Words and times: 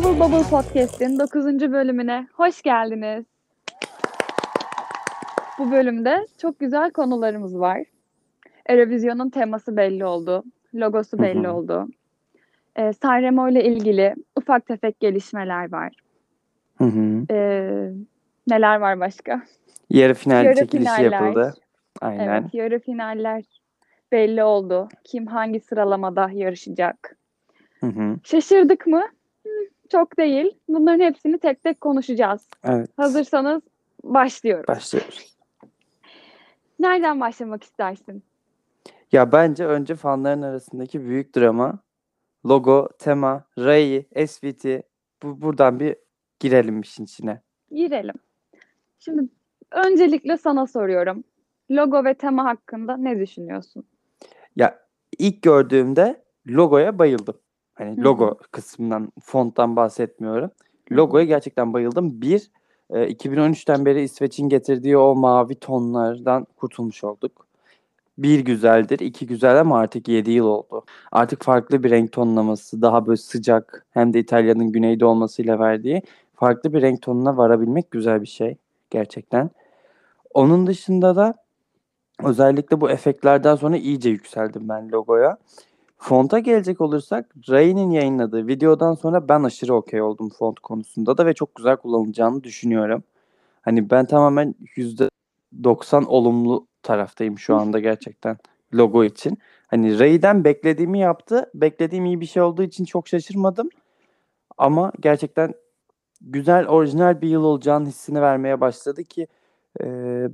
Bubble 0.00 0.20
Bubble 0.20 0.50
Podcast'in 0.50 1.18
9. 1.18 1.72
bölümüne 1.72 2.28
hoş 2.34 2.62
geldiniz. 2.62 3.24
Bu 5.58 5.70
bölümde 5.70 6.26
çok 6.42 6.58
güzel 6.58 6.90
konularımız 6.90 7.60
var. 7.60 7.82
Eurovision'un 8.66 9.30
teması 9.30 9.76
belli 9.76 10.04
oldu. 10.04 10.44
Logosu 10.74 11.18
belli 11.18 11.48
oldu. 11.48 11.88
Ee, 12.76 12.92
Sanremo 12.92 13.48
ile 13.48 13.64
ilgili 13.64 14.14
ufak 14.36 14.66
tefek 14.66 15.00
gelişmeler 15.00 15.72
var. 15.72 15.92
Hı 16.78 16.84
hı. 16.84 17.26
Ee, 17.30 17.90
neler 18.48 18.76
var 18.76 19.00
başka? 19.00 19.42
Yarı 19.90 20.14
final 20.14 20.44
Yarı 20.44 20.56
çekilişi 20.56 20.96
finaller. 20.96 21.10
yapıldı. 21.10 21.54
Aynen. 22.00 22.28
Evet, 22.28 22.54
yarı 22.54 22.78
finaller 22.78 23.44
belli 24.12 24.44
oldu. 24.44 24.88
Kim 25.04 25.26
hangi 25.26 25.60
sıralamada 25.60 26.30
yarışacak? 26.32 27.16
Hı 27.80 27.86
hı. 27.86 28.16
Şaşırdık 28.24 28.86
mı? 28.86 29.02
Çok 29.92 30.18
değil. 30.18 30.58
Bunların 30.68 31.04
hepsini 31.04 31.38
tek 31.38 31.62
tek 31.62 31.80
konuşacağız. 31.80 32.48
Evet. 32.64 32.90
Hazırsanız 32.96 33.62
başlıyoruz. 34.04 34.68
Başlıyoruz. 34.68 35.36
Nereden 36.78 37.20
başlamak 37.20 37.64
istersin? 37.64 38.22
Ya 39.12 39.32
bence 39.32 39.66
önce 39.66 39.94
fanların 39.94 40.42
arasındaki 40.42 41.04
büyük 41.04 41.36
drama, 41.36 41.78
logo, 42.46 42.88
tema, 42.98 43.44
Ray, 43.58 44.06
SVT 44.26 44.82
bu 45.22 45.40
buradan 45.42 45.80
bir 45.80 45.96
girelim 46.40 46.80
işin 46.80 47.04
içine. 47.04 47.42
Girelim. 47.70 48.14
Şimdi 48.98 49.22
öncelikle 49.70 50.36
sana 50.36 50.66
soruyorum. 50.66 51.24
Logo 51.70 52.04
ve 52.04 52.14
tema 52.14 52.44
hakkında 52.44 52.96
ne 52.96 53.18
düşünüyorsun? 53.18 53.84
Ya 54.56 54.78
ilk 55.18 55.42
gördüğümde 55.42 56.24
logoya 56.48 56.98
bayıldım. 56.98 57.38
Hani 57.80 57.96
Hı 57.96 58.00
hı. 58.00 58.04
logo 58.04 58.38
kısmından, 58.50 59.12
fonttan 59.22 59.76
bahsetmiyorum. 59.76 60.50
Logoya 60.92 61.24
gerçekten 61.24 61.72
bayıldım. 61.72 62.22
Bir, 62.22 62.50
e, 62.90 63.08
2013'ten 63.08 63.86
beri 63.86 64.02
İsveç'in 64.02 64.48
getirdiği 64.48 64.96
o 64.96 65.14
mavi 65.14 65.54
tonlardan 65.54 66.46
kurtulmuş 66.56 67.04
olduk. 67.04 67.46
Bir 68.18 68.40
güzeldir, 68.40 68.98
iki 68.98 69.26
güzel 69.26 69.60
ama 69.60 69.78
artık 69.78 70.08
7 70.08 70.30
yıl 70.30 70.46
oldu. 70.46 70.84
Artık 71.12 71.42
farklı 71.42 71.82
bir 71.82 71.90
renk 71.90 72.12
tonlaması, 72.12 72.82
daha 72.82 73.06
böyle 73.06 73.16
sıcak 73.16 73.86
hem 73.90 74.12
de 74.12 74.18
İtalya'nın 74.18 74.72
güneyde 74.72 75.04
olmasıyla 75.04 75.58
verdiği 75.58 76.02
farklı 76.34 76.72
bir 76.72 76.82
renk 76.82 77.02
tonuna 77.02 77.36
varabilmek 77.36 77.90
güzel 77.90 78.22
bir 78.22 78.26
şey 78.26 78.56
gerçekten. 78.90 79.50
Onun 80.34 80.66
dışında 80.66 81.16
da 81.16 81.34
özellikle 82.24 82.80
bu 82.80 82.90
efektlerden 82.90 83.54
sonra 83.54 83.76
iyice 83.76 84.10
yükseldim 84.10 84.68
ben 84.68 84.92
logoya. 84.92 85.36
Fonta 86.00 86.38
gelecek 86.38 86.80
olursak 86.80 87.34
Ray'nin 87.50 87.90
yayınladığı 87.90 88.46
videodan 88.46 88.94
sonra 88.94 89.28
ben 89.28 89.42
aşırı 89.42 89.74
okey 89.74 90.02
oldum 90.02 90.30
font 90.38 90.60
konusunda 90.60 91.18
da 91.18 91.26
ve 91.26 91.34
çok 91.34 91.54
güzel 91.54 91.76
kullanılacağını 91.76 92.44
düşünüyorum. 92.44 93.04
Hani 93.62 93.90
ben 93.90 94.06
tamamen 94.06 94.54
%90 94.76 96.04
olumlu 96.06 96.66
taraftayım 96.82 97.38
şu 97.38 97.56
anda 97.56 97.78
gerçekten 97.78 98.36
logo 98.74 99.04
için. 99.04 99.38
Hani 99.66 99.98
Ray'den 99.98 100.44
beklediğimi 100.44 100.98
yaptı. 100.98 101.50
Beklediğim 101.54 102.06
iyi 102.06 102.20
bir 102.20 102.26
şey 102.26 102.42
olduğu 102.42 102.62
için 102.62 102.84
çok 102.84 103.08
şaşırmadım. 103.08 103.68
Ama 104.58 104.92
gerçekten 105.00 105.54
güzel, 106.20 106.68
orijinal 106.68 107.20
bir 107.20 107.28
yıl 107.28 107.44
olacağını 107.44 107.88
hissini 107.88 108.22
vermeye 108.22 108.60
başladı 108.60 109.04
ki 109.04 109.26
e, 109.80 109.86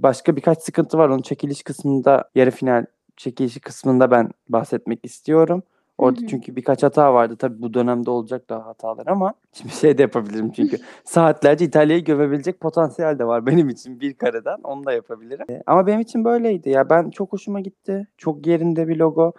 başka 0.02 0.36
birkaç 0.36 0.62
sıkıntı 0.62 0.98
var. 0.98 1.08
Onun 1.08 1.22
çekiliş 1.22 1.62
kısmında, 1.62 2.30
yarı 2.34 2.50
final 2.50 2.86
çekilişi 3.16 3.60
kısmında 3.60 4.10
ben 4.10 4.30
bahsetmek 4.48 5.04
istiyorum. 5.04 5.62
Orada 5.98 6.20
Hı 6.20 6.24
hı. 6.24 6.28
çünkü 6.28 6.56
birkaç 6.56 6.82
hata 6.82 7.14
vardı. 7.14 7.36
Tabii 7.36 7.62
bu 7.62 7.74
dönemde 7.74 8.10
olacak 8.10 8.48
daha 8.48 8.66
hatalar 8.66 9.06
ama 9.06 9.34
şimdi 9.52 9.74
şey 9.74 9.98
de 9.98 10.02
yapabilirim 10.02 10.52
çünkü 10.52 10.78
saatlerce 11.04 11.64
İtalya'yı 11.64 12.04
gömebilecek 12.04 12.60
potansiyel 12.60 13.18
de 13.18 13.26
var 13.26 13.46
benim 13.46 13.68
için 13.68 14.00
bir 14.00 14.14
kareden. 14.14 14.58
Onu 14.64 14.84
da 14.84 14.92
yapabilirim. 14.92 15.46
E, 15.50 15.62
Ama 15.66 15.86
benim 15.86 16.00
için 16.00 16.24
böyleydi 16.24 16.70
ya. 16.70 16.90
Ben 16.90 17.10
çok 17.10 17.32
hoşuma 17.32 17.60
gitti. 17.60 18.08
Çok 18.18 18.46
yerinde 18.46 18.88
bir 18.88 18.96
logo. 18.96 19.32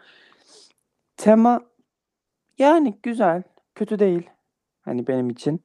Tema 1.17 1.61
yani 2.57 2.99
güzel. 3.03 3.43
Kötü 3.75 3.99
değil. 3.99 4.29
Hani 4.81 5.07
benim 5.07 5.29
için. 5.29 5.61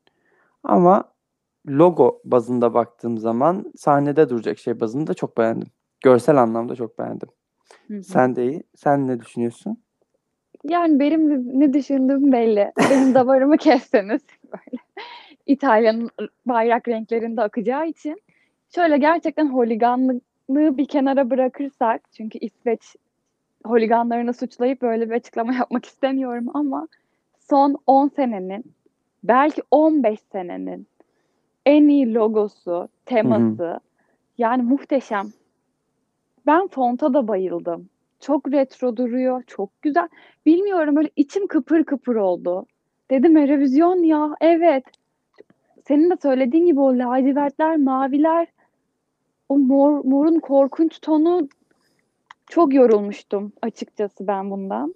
Ama 0.65 1.04
logo 1.69 2.20
bazında 2.25 2.75
baktığım 2.75 3.19
zaman 3.19 3.72
sahnede 3.76 4.28
duracak 4.28 4.59
şey 4.59 4.81
bazında 4.81 5.15
çok 5.15 5.38
beğendim. 5.38 5.69
Görsel 6.00 6.42
anlamda 6.42 6.76
çok 6.76 6.98
beğendim. 6.98 7.28
Hı 7.88 7.94
hı. 7.94 8.03
Sen 8.03 8.37
de 8.37 8.47
iyi. 8.47 8.62
Sen 8.75 9.09
ne 9.09 9.21
düşünüyorsun? 9.21 9.78
Yani 10.65 11.00
benim 11.00 11.50
ne 11.60 11.72
düşündüğüm 11.72 12.33
belli. 12.33 12.72
Benim 12.91 13.15
damarımı 13.15 13.56
kesseniz 13.56 14.22
böyle. 14.44 14.83
İtalya'nın 15.47 16.10
bayrak 16.47 16.88
renklerinde 16.88 17.43
akacağı 17.43 17.87
için. 17.88 18.22
Şöyle 18.75 18.99
gerçekten 18.99 19.47
holiganlığı 19.47 20.21
bir 20.49 20.87
kenara 20.87 21.31
bırakırsak 21.31 22.03
çünkü 22.16 22.38
İsveç 22.38 22.81
holiganlarını 23.65 24.34
suçlayıp 24.34 24.83
böyle 24.83 25.10
bir 25.10 25.15
açıklama 25.15 25.54
yapmak 25.54 25.84
istemiyorum 25.87 26.47
ama 26.54 26.89
son 27.50 27.77
10 27.87 28.09
senenin 28.09 28.65
belki 29.25 29.62
15 29.71 30.21
senenin 30.33 30.87
en 31.66 31.89
iyi 31.89 32.15
logosu, 32.15 32.89
teması 33.06 33.81
yani 34.39 34.62
muhteşem. 34.62 35.27
Ben 36.47 36.69
fonta 36.69 37.14
da 37.14 37.28
bayıldım. 37.28 37.88
Çok 38.20 38.53
retro 38.53 38.97
duruyor, 38.97 39.42
çok 39.47 39.82
güzel. 39.82 40.08
Bilmiyorum 40.47 40.97
böyle 40.97 41.10
içim 41.16 41.47
kıpır 41.47 41.84
kıpır 41.84 42.16
oldu. 42.16 42.66
Dedim 43.10 43.36
Eurovision 43.36 43.97
ya, 43.97 44.36
evet. 44.41 44.84
Senin 45.88 46.10
de 46.10 46.14
söylediğin 46.22 46.66
gibi 46.66 46.80
o 46.80 46.98
lacivertler, 46.98 47.76
maviler, 47.76 48.47
o 49.48 49.58
mor, 49.58 50.04
morun 50.04 50.38
korkunç 50.41 50.98
tonu 51.00 51.48
çok 52.48 52.74
yorulmuştum 52.74 53.53
açıkçası 53.62 54.26
ben 54.26 54.50
bundan. 54.50 54.94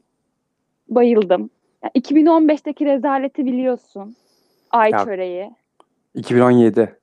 Bayıldım. 0.89 1.51
Ya 1.85 1.91
2015'teki 1.95 2.87
rezaleti 2.87 3.47
biliyorsun. 3.47 4.17
Ay 4.71 4.91
Ya- 4.91 5.05
çöreği. 5.05 5.51
2017. 6.15 6.97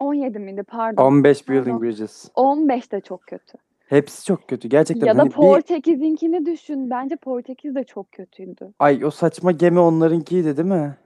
17 0.00 0.38
miydi 0.38 0.62
pardon. 0.62 1.04
15 1.04 1.44
Pardon. 1.44 1.64
Building 1.64 1.82
Bridges. 1.82 2.30
15 2.34 2.92
de 2.92 3.00
çok 3.00 3.22
kötü. 3.22 3.58
Hepsi 3.88 4.24
çok 4.24 4.48
kötü. 4.48 4.68
Gerçekten 4.68 5.06
Ya 5.06 5.14
da 5.16 5.18
hani 5.20 5.28
bir 5.30 5.34
Portekiz'inkini 5.34 6.46
düşün. 6.46 6.90
Bence 6.90 7.16
Portekiz 7.16 7.74
de 7.74 7.84
çok 7.84 8.12
kötüydü. 8.12 8.72
ay 8.78 9.04
o 9.04 9.10
saçma 9.10 9.52
gemi 9.52 9.78
onlarınkiydi 9.80 10.56
değil 10.56 10.68
mi? 10.68 10.96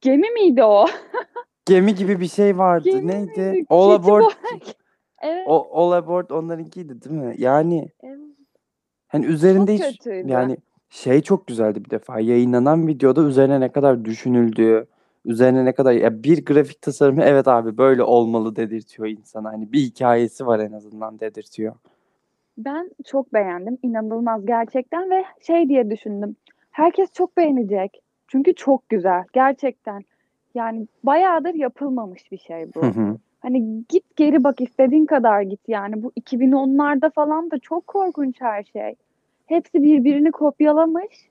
Gemi 0.00 0.30
miydi 0.30 0.64
o? 0.64 0.86
Gemi 1.66 1.94
gibi 1.94 2.20
bir 2.20 2.28
şey 2.28 2.58
vardı. 2.58 2.84
Gemi 2.90 3.06
Neydi? 3.06 3.40
miydi? 3.40 3.64
All 3.68 3.96
Keçi 3.96 4.02
aboard. 4.10 4.22
boy- 4.24 4.60
Evet. 5.22 5.44
O, 5.48 5.68
all 5.72 5.92
aboard 5.92 6.30
onlarınkiydi 6.30 7.02
değil 7.02 7.16
mi? 7.16 7.34
Yani 7.38 7.88
evet. 8.02 8.18
hani 9.08 9.26
üzerinde 9.26 9.78
Çok 9.78 9.86
hiç 9.86 9.98
kötüydü. 9.98 10.30
yani 10.32 10.56
şey 10.90 11.22
çok 11.22 11.46
güzeldi 11.46 11.84
bir 11.84 11.90
defa. 11.90 12.20
Yayınlanan 12.20 12.86
videoda 12.86 13.22
üzerine 13.22 13.60
ne 13.60 13.72
kadar 13.72 14.04
düşünüldüğü, 14.04 14.86
üzerine 15.24 15.64
ne 15.64 15.72
kadar 15.72 15.92
ya 15.92 16.22
bir 16.22 16.44
grafik 16.44 16.82
tasarımı 16.82 17.22
evet 17.22 17.48
abi 17.48 17.78
böyle 17.78 18.02
olmalı 18.02 18.56
dedirtiyor 18.56 19.08
insana. 19.08 19.52
Hani 19.52 19.72
bir 19.72 19.80
hikayesi 19.80 20.46
var 20.46 20.58
en 20.58 20.72
azından 20.72 21.20
dedirtiyor. 21.20 21.74
Ben 22.58 22.90
çok 23.06 23.32
beğendim. 23.32 23.78
İnanılmaz 23.82 24.46
gerçekten 24.46 25.10
ve 25.10 25.24
şey 25.40 25.68
diye 25.68 25.90
düşündüm. 25.90 26.36
Herkes 26.70 27.12
çok 27.12 27.36
beğenecek. 27.36 28.02
Çünkü 28.28 28.54
çok 28.54 28.88
güzel. 28.88 29.24
Gerçekten. 29.32 30.02
Yani 30.54 30.86
bayağıdır 31.04 31.54
yapılmamış 31.54 32.32
bir 32.32 32.38
şey 32.38 32.74
bu. 32.74 32.82
Hı 32.82 32.86
hı. 32.86 33.16
Hani 33.40 33.84
git 33.88 34.16
geri 34.16 34.44
bak 34.44 34.60
istediğin 34.60 35.06
kadar 35.06 35.42
git 35.42 35.60
yani. 35.68 36.02
Bu 36.02 36.12
2010'larda 36.20 37.10
falan 37.10 37.50
da 37.50 37.58
çok 37.58 37.86
korkunç 37.86 38.40
her 38.40 38.62
şey. 38.62 38.94
Hepsi 39.46 39.82
birbirini 39.82 40.30
kopyalamış 40.30 41.30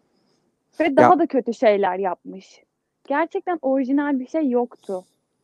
ve 0.79 0.95
daha 0.95 1.19
da 1.19 1.27
kötü 1.27 1.53
şeyler 1.53 1.99
yapmış. 1.99 2.63
Gerçekten 3.09 3.59
orijinal 3.61 4.19
bir 4.19 4.27
şey 4.27 4.49
yoktu. 4.49 5.03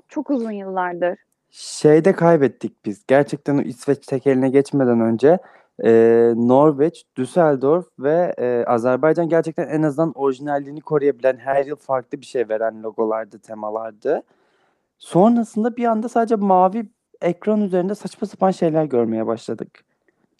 Çok 0.09 0.29
uzun 0.29 0.51
yıllardır. 0.51 1.19
Şeyde 1.51 2.13
kaybettik 2.13 2.85
biz. 2.85 3.05
Gerçekten 3.07 3.57
o 3.57 3.61
İsveç 3.61 4.05
tekeline 4.05 4.49
geçmeden 4.49 5.01
önce 5.01 5.37
e, 5.83 5.91
Norveç, 6.35 7.05
Düsseldorf 7.15 7.85
ve 7.99 8.33
e, 8.37 8.65
Azerbaycan 8.65 9.29
gerçekten 9.29 9.67
en 9.67 9.83
azından 9.83 10.11
orijinalliğini 10.15 10.81
koruyabilen 10.81 11.37
her 11.37 11.65
yıl 11.65 11.75
farklı 11.75 12.21
bir 12.21 12.25
şey 12.25 12.49
veren 12.49 12.83
logolardı, 12.83 13.39
temalardı. 13.39 14.23
Sonrasında 14.97 15.77
bir 15.77 15.85
anda 15.85 16.09
sadece 16.09 16.35
mavi 16.35 16.85
ekran 17.21 17.61
üzerinde 17.61 17.95
saçma 17.95 18.27
sapan 18.27 18.51
şeyler 18.51 18.85
görmeye 18.85 19.27
başladık. 19.27 19.83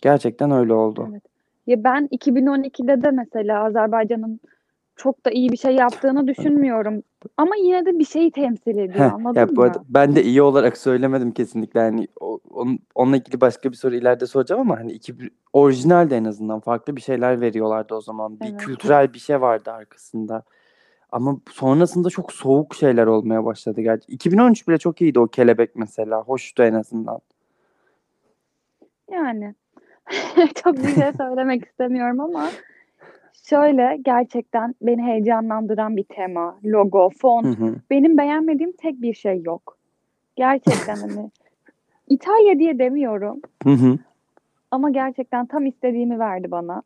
Gerçekten 0.02 0.52
öyle 0.52 0.74
oldu. 0.74 1.08
Evet. 1.12 1.24
Ya 1.68 1.84
ben 1.84 2.08
2012'de 2.08 3.04
de 3.04 3.12
mesela 3.12 3.64
Azerbaycan'ın 3.64 4.40
çok 4.96 5.26
da 5.26 5.32
iyi 5.32 5.50
bir 5.52 5.58
şey 5.58 5.76
yaptığını 5.76 6.28
düşünmüyorum. 6.28 7.04
Ama 7.38 7.56
yine 7.56 7.86
de 7.86 8.00
bir 8.00 8.06
şeyi 8.06 8.32
temsil 8.32 8.78
ediyor 8.78 9.12
anladın 9.14 9.40
ya 9.40 9.46
mı? 9.46 9.56
bu 9.56 9.64
arada 9.64 9.84
ben 9.90 10.16
de 10.16 10.24
iyi 10.24 10.42
olarak 10.42 10.78
söylemedim 10.78 11.32
kesinlikle. 11.32 11.80
Yani 11.80 12.08
o- 12.20 12.40
onun, 12.50 12.80
onunla 12.96 13.18
ilgili 13.18 13.42
başka 13.42 13.72
bir 13.72 13.76
soru 13.78 13.96
ileride 13.96 14.26
soracağım 14.28 14.62
ama 14.62 14.80
hani 14.80 14.92
iki 14.92 15.16
orijinal 15.54 16.10
de 16.10 16.18
en 16.18 16.26
azından 16.26 16.60
farklı 16.60 16.96
bir 16.96 17.02
şeyler 17.02 17.42
veriyorlardı 17.42 17.96
o 17.96 18.02
zaman. 18.02 18.40
Bir 18.40 18.46
Evet. 18.50 18.58
kültürel 18.60 19.14
bir 19.14 19.20
şey 19.20 19.42
vardı 19.42 19.72
arkasında. 19.72 20.44
Ama 21.12 21.38
sonrasında 21.52 22.10
çok 22.10 22.32
soğuk 22.34 22.76
şeyler 22.76 23.08
olmaya 23.08 23.46
başladı 23.46 23.82
gerçi. 23.82 24.12
2013 24.12 24.68
bile 24.68 24.78
çok 24.78 25.02
iyiydi 25.02 25.20
o 25.20 25.28
kelebek 25.28 25.76
mesela. 25.76 26.22
Hoştu 26.22 26.64
en 26.64 26.74
azından. 26.74 27.20
Yani 29.12 29.56
çok 30.64 30.78
bir 30.78 30.96
şey 30.96 31.12
söylemek 31.18 31.66
istemiyorum 31.66 32.20
ama 32.20 32.50
şöyle 33.50 33.98
gerçekten 34.06 34.76
beni 34.82 35.02
heyecanlandıran 35.02 35.98
bir 35.98 36.04
tema, 36.04 36.60
logo, 36.66 37.10
font. 37.10 37.46
Hı 37.60 37.66
hı. 37.66 37.76
Benim 37.90 38.18
beğenmediğim 38.18 38.72
tek 38.72 39.02
bir 39.02 39.14
şey 39.14 39.42
yok. 39.42 39.78
Gerçekten 40.36 40.96
hani 40.96 41.32
İtalya 42.08 42.60
diye 42.60 42.80
demiyorum 42.80 43.40
Hı 43.64 43.70
hı. 43.70 43.98
ama 44.72 44.90
gerçekten 44.90 45.46
tam 45.46 45.66
istediğimi 45.66 46.20
verdi 46.20 46.52
bana. 46.52 46.82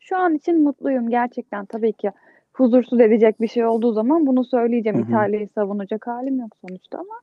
Şu 0.00 0.16
an 0.16 0.34
için 0.34 0.62
mutluyum 0.62 1.10
gerçekten 1.10 1.64
tabii 1.64 1.92
ki. 1.92 2.10
Huzursuz 2.52 3.00
edecek 3.00 3.40
bir 3.40 3.48
şey 3.48 3.66
olduğu 3.66 3.92
zaman 3.92 4.26
bunu 4.26 4.44
söyleyeceğim. 4.44 4.98
Hı 4.98 5.02
hı. 5.02 5.08
İtalya'yı 5.08 5.48
savunacak 5.54 6.06
halim 6.06 6.40
yok 6.40 6.56
sonuçta 6.68 6.98
ama 6.98 7.14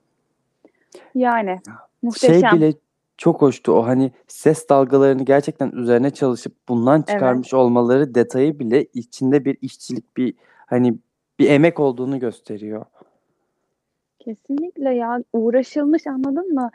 yani 1.15 1.57
Şey 1.65 1.73
muhteşem. 2.01 2.55
bile 2.55 2.73
çok 3.19 3.41
hoştu. 3.41 3.71
O 3.71 3.87
hani 3.87 4.11
ses 4.27 4.69
dalgalarını 4.69 5.23
gerçekten 5.23 5.71
üzerine 5.71 6.09
çalışıp 6.09 6.53
bundan 6.69 7.01
çıkarmış 7.01 7.53
olmaları 7.53 8.15
detayı 8.15 8.59
bile 8.59 8.83
içinde 8.83 9.45
bir 9.45 9.57
işçilik 9.61 10.17
bir 10.17 10.33
hani 10.65 10.97
bir 11.39 11.49
emek 11.49 11.79
olduğunu 11.79 12.19
gösteriyor. 12.19 12.85
Kesinlikle 14.19 14.95
ya 14.95 15.23
uğraşılmış 15.33 16.07
anladın 16.07 16.53
mı? 16.53 16.69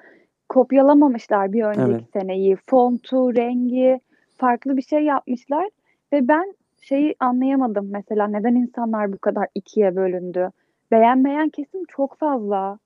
Kopyalamamışlar 0.48 1.52
bir 1.52 1.62
önceki 1.62 1.90
Evet. 1.90 2.04
seneyi. 2.12 2.56
Fontu, 2.66 3.36
rengi 3.36 4.00
farklı 4.36 4.76
bir 4.76 4.82
şey 4.82 5.00
yapmışlar 5.00 5.68
ve 6.12 6.28
ben 6.28 6.54
şeyi 6.80 7.14
anlayamadım 7.20 7.88
mesela 7.90 8.26
neden 8.26 8.54
insanlar 8.54 9.12
bu 9.12 9.18
kadar 9.18 9.46
ikiye 9.54 9.96
bölündü? 9.96 10.50
Beğenmeyen 10.90 11.48
kesim 11.48 11.84
çok 11.84 12.18
fazla. 12.18 12.78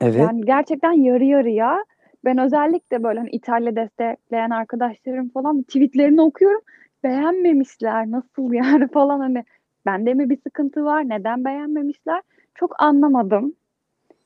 Evet. 0.00 0.20
Yani 0.20 0.44
gerçekten 0.44 0.92
yarı 0.92 1.24
yarıya. 1.24 1.84
Ben 2.26 2.38
özellikle 2.38 3.02
böyle 3.02 3.18
hani 3.18 3.30
İtalya 3.30 3.76
destekleyen 3.76 4.50
arkadaşlarım 4.50 5.28
falan 5.28 5.62
tweetlerini 5.62 6.22
okuyorum. 6.22 6.60
Beğenmemişler. 7.04 8.10
Nasıl 8.10 8.52
yani 8.52 8.88
falan 8.92 9.20
hani 9.20 9.44
bende 9.86 10.14
mi 10.14 10.30
bir 10.30 10.38
sıkıntı 10.42 10.84
var? 10.84 11.08
Neden 11.08 11.44
beğenmemişler? 11.44 12.22
Çok 12.54 12.82
anlamadım. 12.82 13.54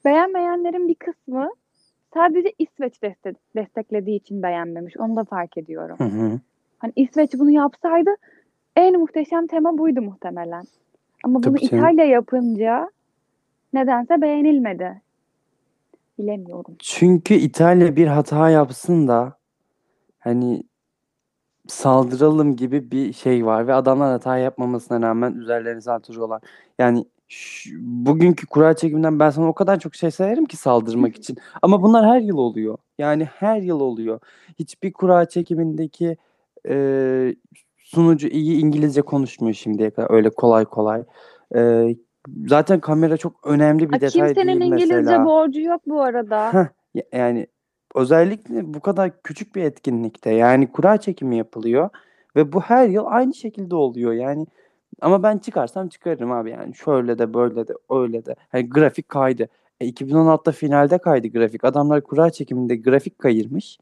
Beğenmeyenlerin 0.04 0.88
bir 0.88 0.94
kısmı 0.94 1.50
sadece 2.14 2.52
İsveç 2.58 3.02
destek, 3.02 3.36
desteklediği 3.56 4.16
için 4.16 4.42
beğenmemiş. 4.42 4.96
Onu 4.96 5.16
da 5.16 5.24
fark 5.24 5.58
ediyorum. 5.58 5.96
Hı 5.98 6.04
hı. 6.04 6.40
Hani 6.78 6.92
İsveç 6.96 7.34
bunu 7.34 7.50
yapsaydı 7.50 8.10
en 8.76 9.00
muhteşem 9.00 9.46
tema 9.46 9.78
buydu 9.78 10.02
muhtemelen. 10.02 10.64
Ama 11.24 11.34
bunu 11.34 11.42
Tabii 11.42 11.68
canım. 11.68 11.84
İtalya 11.84 12.04
yapınca 12.04 12.90
nedense 13.72 14.20
beğenilmedi. 14.20 15.00
Bilemiyorum. 16.20 16.76
Çünkü 16.78 17.34
İtalya 17.34 17.96
bir 17.96 18.06
hata 18.06 18.50
yapsın 18.50 19.08
da 19.08 19.38
hani 20.18 20.62
saldıralım 21.68 22.56
gibi 22.56 22.90
bir 22.90 23.12
şey 23.12 23.46
var 23.46 23.66
ve 23.66 23.74
adamlar 23.74 24.10
hata 24.10 24.38
yapmamasına 24.38 25.08
rağmen 25.08 25.34
üzerlerine 25.34 25.80
saldırıyorlar. 25.80 26.42
Yani 26.78 27.04
şu- 27.28 27.70
bugünkü 27.82 28.46
kura 28.46 28.76
çekiminden 28.76 29.18
ben 29.18 29.30
sana 29.30 29.48
o 29.48 29.54
kadar 29.54 29.78
çok 29.80 29.94
şey 29.94 30.10
sayarım 30.10 30.44
ki 30.44 30.56
saldırmak 30.56 31.16
için. 31.16 31.36
Ama 31.62 31.82
bunlar 31.82 32.06
her 32.06 32.20
yıl 32.20 32.38
oluyor. 32.38 32.78
Yani 32.98 33.24
her 33.24 33.60
yıl 33.62 33.80
oluyor. 33.80 34.20
Hiçbir 34.58 34.92
kura 34.92 35.28
çekimindeki 35.28 36.16
e, 36.68 37.34
sunucu 37.78 38.28
iyi 38.28 38.60
İngilizce 38.60 39.02
konuşmuyor 39.02 39.54
şimdiye 39.54 39.90
kadar 39.90 40.10
öyle 40.10 40.30
kolay 40.30 40.64
kolay. 40.64 41.02
E, 41.56 41.88
zaten 42.46 42.80
kamera 42.80 43.16
çok 43.16 43.46
önemli 43.46 43.90
bir 43.90 43.96
Aa, 43.96 44.00
detay 44.00 44.10
kimsenin 44.34 44.60
değil 44.60 44.72
İngilizce 44.72 44.94
mesela. 44.96 45.24
borcu 45.24 45.60
yok 45.60 45.82
bu 45.86 46.02
arada. 46.02 46.52
Heh, 46.52 46.66
ya- 46.94 47.04
yani 47.12 47.46
özellikle 47.94 48.74
bu 48.74 48.80
kadar 48.80 49.22
küçük 49.22 49.54
bir 49.54 49.62
etkinlikte 49.62 50.30
yani 50.30 50.72
kura 50.72 50.96
çekimi 50.96 51.36
yapılıyor 51.36 51.88
ve 52.36 52.52
bu 52.52 52.60
her 52.60 52.88
yıl 52.88 53.04
aynı 53.06 53.34
şekilde 53.34 53.74
oluyor 53.74 54.12
yani 54.12 54.46
ama 55.00 55.22
ben 55.22 55.38
çıkarsam 55.38 55.88
çıkarırım 55.88 56.32
abi 56.32 56.50
yani 56.50 56.74
şöyle 56.74 57.18
de 57.18 57.34
böyle 57.34 57.68
de 57.68 57.72
öyle 57.90 58.24
de 58.24 58.34
hani 58.48 58.68
grafik 58.68 59.08
kaydı 59.08 59.48
e, 59.80 59.86
2016'da 59.88 60.52
finalde 60.52 60.98
kaydı 60.98 61.28
grafik 61.28 61.64
adamlar 61.64 62.00
kura 62.00 62.30
çekiminde 62.30 62.76
grafik 62.76 63.18
kayırmış 63.18 63.78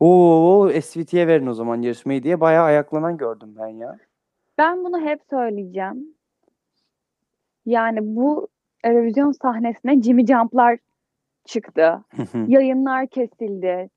Oo 0.00 0.70
SVT'ye 0.82 1.26
verin 1.26 1.46
o 1.46 1.54
zaman 1.54 1.82
yarışmayı 1.82 2.22
diye 2.22 2.40
bayağı 2.40 2.64
ayaklanan 2.64 3.16
gördüm 3.16 3.54
ben 3.58 3.66
ya. 3.68 3.98
Ben 4.58 4.84
bunu 4.84 5.00
hep 5.00 5.20
söyleyeceğim. 5.30 6.15
Yani 7.66 7.98
bu 8.02 8.48
Eurovision 8.84 9.32
sahnesine 9.32 10.02
Jimmy 10.02 10.26
Jump'lar 10.26 10.78
çıktı. 11.44 12.04
Yayınlar 12.48 13.06
kesildi. 13.06 13.90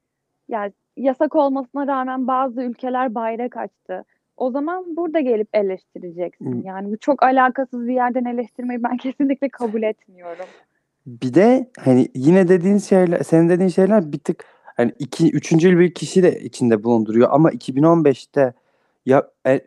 Yani 0.48 0.72
yasak 0.98 1.36
olmasına 1.36 1.88
rağmen 1.88 2.28
bazı 2.28 2.62
ülkeler 2.62 3.16
bayrak 3.16 3.58
açtı. 3.58 4.06
O 4.38 4.52
zaman 4.52 4.96
burada 4.96 5.20
gelip 5.20 5.48
eleştireceksin. 5.54 6.64
Yani 6.64 6.92
bu 6.92 6.98
çok 6.98 7.24
alakasız 7.24 7.88
bir 7.88 7.94
yerden 7.94 8.26
eleştirmeyi 8.26 8.84
ben 8.84 8.98
kesinlikle 8.98 9.50
kabul 9.50 9.84
etmiyorum. 9.84 10.46
Bir 11.06 11.34
de 11.34 11.70
hani 11.80 12.08
yine 12.16 12.48
dediğin 12.48 12.78
şeyler, 12.78 13.20
senin 13.20 13.50
dediğin 13.50 13.70
şeyler 13.70 14.12
bir 14.12 14.20
tık 14.20 14.46
hani 14.78 14.94
iki, 15.00 15.32
üçüncül 15.32 15.80
bir 15.80 15.94
kişi 15.94 16.24
de 16.24 16.40
içinde 16.40 16.84
bulunduruyor 16.84 17.28
ama 17.32 17.52
2015'te 17.52 18.54
ya 19.06 19.28
e, 19.48 19.62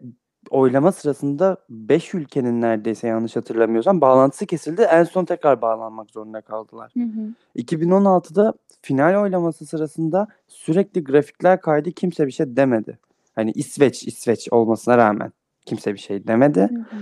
oylama 0.52 0.92
sırasında 0.92 1.56
5 1.70 2.14
ülkenin 2.14 2.60
neredeyse 2.60 3.08
yanlış 3.08 3.36
hatırlamıyorsam 3.36 4.00
bağlantısı 4.00 4.46
kesildi. 4.46 4.82
En 4.82 5.04
son 5.04 5.24
tekrar 5.24 5.62
bağlanmak 5.62 6.10
zorunda 6.10 6.40
kaldılar. 6.40 6.92
Hı 6.96 7.02
hı. 7.02 7.62
2016'da 7.62 8.54
final 8.82 9.22
oylaması 9.22 9.66
sırasında 9.66 10.26
sürekli 10.48 11.04
grafikler 11.04 11.60
kaydı. 11.60 11.92
Kimse 11.92 12.26
bir 12.26 12.32
şey 12.32 12.56
demedi. 12.56 12.98
Hani 13.34 13.50
İsveç, 13.50 14.02
İsveç 14.02 14.48
olmasına 14.50 14.98
rağmen 14.98 15.32
kimse 15.66 15.94
bir 15.94 15.98
şey 15.98 16.26
demedi. 16.26 16.60
Hı 16.60 16.64
hı. 16.74 17.00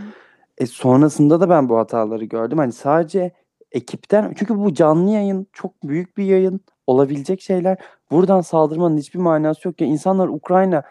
E 0.59 0.67
sonrasında 0.67 1.41
da 1.41 1.49
ben 1.49 1.69
bu 1.69 1.79
hataları 1.79 2.25
gördüm. 2.25 2.59
Hani 2.59 2.73
sadece 2.73 3.33
ekipten 3.73 4.35
çünkü 4.39 4.59
bu 4.59 4.75
canlı 4.75 5.11
yayın 5.11 5.47
çok 5.53 5.83
büyük 5.83 6.17
bir 6.17 6.25
yayın 6.25 6.61
olabilecek 6.87 7.41
şeyler. 7.41 7.79
Buradan 8.11 8.41
saldırmanın 8.41 8.97
hiçbir 8.97 9.19
manası 9.19 9.69
yok 9.69 9.81
ya. 9.81 9.87
İnsanlar 9.87 10.29
Ukrayna 10.29 10.83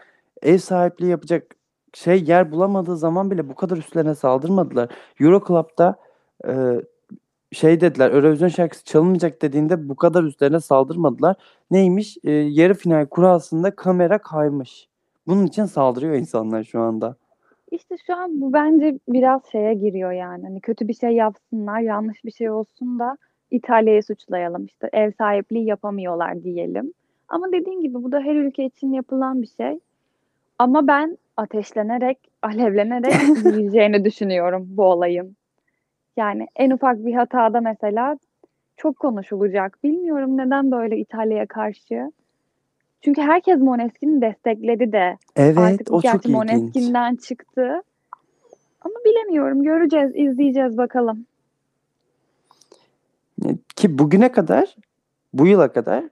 ev 0.42 0.58
sahipliği 0.58 1.10
yapacak 1.10 1.56
şey 1.94 2.24
yer 2.24 2.52
bulamadığı 2.52 2.98
zaman 2.98 3.32
bile 3.32 3.50
bu 3.50 3.56
kadar 3.56 3.78
üstlerine 3.78 4.16
saldırmadılar. 4.16 4.90
Euroclub'da 5.20 5.96
e, 6.48 6.82
şey 7.52 7.82
dediler 7.82 8.12
Eurovision 8.12 8.48
şarkısı 8.48 8.86
çalınmayacak 8.86 9.42
dediğinde 9.42 9.90
bu 9.90 9.96
kadar 9.96 10.24
üstlerine 10.24 10.60
saldırmadılar. 10.60 11.36
Neymiş? 11.72 12.18
E, 12.24 12.32
yarı 12.32 12.74
final 12.74 13.06
kurasında 13.06 13.76
kamera 13.76 14.18
kaymış. 14.18 14.88
Bunun 15.28 15.46
için 15.46 15.66
saldırıyor 15.66 16.14
insanlar 16.14 16.64
şu 16.64 16.80
anda. 16.80 17.16
İşte 17.72 17.96
şu 18.08 18.16
an 18.16 18.42
bu 18.42 18.54
bence 18.54 19.00
biraz 19.08 19.42
şeye 19.52 19.74
giriyor 19.74 20.12
yani. 20.12 20.44
Hani 20.44 20.62
kötü 20.62 20.88
bir 20.88 20.94
şey 20.94 21.12
yapsınlar, 21.12 21.80
yanlış 21.80 22.26
bir 22.26 22.32
şey 22.32 22.50
olsun 22.50 23.00
da 23.00 23.18
İtalya'yı 23.52 24.04
suçlayalım. 24.04 24.66
İşte 24.66 24.90
ev 24.94 25.12
sahipliği 25.18 25.66
yapamıyorlar 25.66 26.44
diyelim. 26.44 26.94
Ama 27.28 27.52
dediğin 27.52 27.82
gibi 27.82 27.94
bu 27.94 28.12
da 28.12 28.20
her 28.20 28.36
ülke 28.36 28.66
için 28.66 28.94
yapılan 28.94 29.42
bir 29.42 29.50
şey. 29.58 29.80
Ama 30.60 30.88
ben 30.88 31.18
ateşlenerek, 31.40 32.18
alevlenerek 32.42 33.14
büyüyeceğini 33.46 34.06
düşünüyorum 34.06 34.68
bu 34.70 34.84
olayın. 34.84 35.36
Yani 36.18 36.48
en 36.56 36.72
ufak 36.72 37.06
bir 37.06 37.14
hatada 37.14 37.62
mesela 37.62 38.18
çok 38.78 39.00
konuşulacak. 39.00 39.84
Bilmiyorum 39.84 40.38
neden 40.38 40.72
böyle 40.72 40.98
İtalya'ya 40.98 41.46
karşı. 41.46 42.12
Çünkü 43.02 43.22
herkes 43.22 43.60
Måneskin'i 43.60 44.22
destekledi 44.22 44.92
de. 44.92 45.18
Evet, 45.36 45.58
Artık 45.58 45.92
o 45.92 46.02
çok 46.02 46.16
ilginç. 46.26 46.36
Måneskin'den 46.36 47.16
çıktı. 47.16 47.82
Ama 48.82 48.96
bilemiyorum. 49.06 49.64
Göreceğiz, 49.64 50.12
izleyeceğiz 50.16 50.78
bakalım. 50.78 51.26
Ki 53.76 54.00
bugüne 54.00 54.32
kadar, 54.32 54.76
bu 55.34 55.48
yıla 55.48 55.72
kadar 55.72 56.04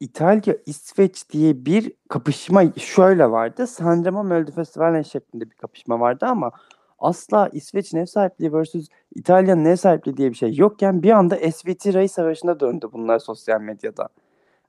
İtalya, 0.00 0.56
İsveç 0.66 1.30
diye 1.30 1.66
bir 1.66 1.92
kapışma 2.08 2.62
şöyle 2.76 3.30
vardı. 3.30 3.66
Sanremo 3.66 4.24
Melodi 4.24 4.52
Festivali 4.52 5.04
şeklinde 5.04 5.50
bir 5.50 5.56
kapışma 5.56 6.00
vardı 6.00 6.26
ama 6.26 6.50
asla 6.98 7.48
İsveç'in 7.52 7.98
ev 7.98 8.06
sahipliği 8.06 8.52
vs. 8.52 8.74
İtalya'nın 9.14 9.64
ev 9.64 9.76
sahipliği 9.76 10.16
diye 10.16 10.30
bir 10.30 10.36
şey 10.36 10.54
yokken 10.56 11.02
bir 11.02 11.10
anda 11.10 11.36
SVT 11.52 11.94
Ray 11.94 12.08
Savaşı'na 12.08 12.60
döndü 12.60 12.88
bunlar 12.92 13.18
sosyal 13.18 13.60
medyada. 13.60 14.08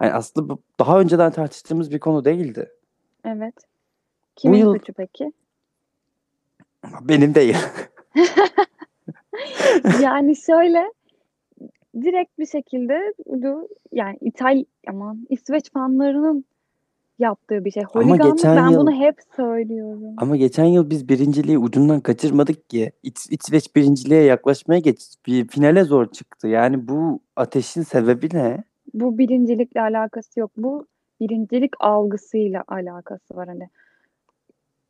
Yani 0.02 0.14
aslında 0.14 0.50
bu 0.50 0.60
daha 0.80 1.00
önceden 1.00 1.32
tartıştığımız 1.32 1.92
bir 1.92 2.00
konu 2.00 2.26
değildi. 2.26 2.72
Evet. 3.26 3.56
Kimin 4.36 4.58
yıl- 4.58 4.74
suçu 4.74 4.94
peki? 4.94 5.32
Benim 7.02 7.36
değil. 7.36 7.58
yani 10.02 10.36
şöyle 10.36 10.92
direkt 11.96 12.40
bir 12.40 12.46
şekilde 12.46 13.14
yani 13.92 14.18
İtal 14.22 14.64
aman 14.88 15.28
İsveç 15.30 15.72
fanlarının 15.72 16.46
yaptığı 17.20 17.66
bir 17.66 17.72
şey. 17.72 17.84
Ama 17.94 18.06
Holiganlık 18.06 18.38
geçen 18.38 18.58
ben 18.58 18.70
yıl 18.70 18.80
bunu 18.80 18.92
hep 18.92 19.16
söylüyorum. 19.36 20.14
ama 20.18 20.36
geçen 20.36 20.66
yıl 20.66 20.90
biz 20.90 21.10
birinciliği 21.10 21.58
ucundan 21.58 22.02
kaçırmadık 22.02 22.70
ki. 22.70 22.92
İç, 23.04 23.18
İsveç 23.30 23.76
birinciliğe 23.76 24.24
yaklaşmaya 24.24 24.80
geç 24.80 25.16
bir 25.28 25.48
finale 25.48 25.84
zor 25.84 26.12
çıktı. 26.12 26.48
Yani 26.48 26.88
bu 26.88 27.20
ateşin 27.36 27.82
sebebi 27.82 28.30
ne? 28.34 28.64
Bu 28.94 29.18
birincilikle 29.18 29.82
alakası 29.82 30.40
yok. 30.40 30.52
Bu 30.58 30.86
birincilik 31.20 31.72
algısıyla 31.80 32.64
alakası 32.68 33.36
var 33.36 33.48
hani. 33.48 33.70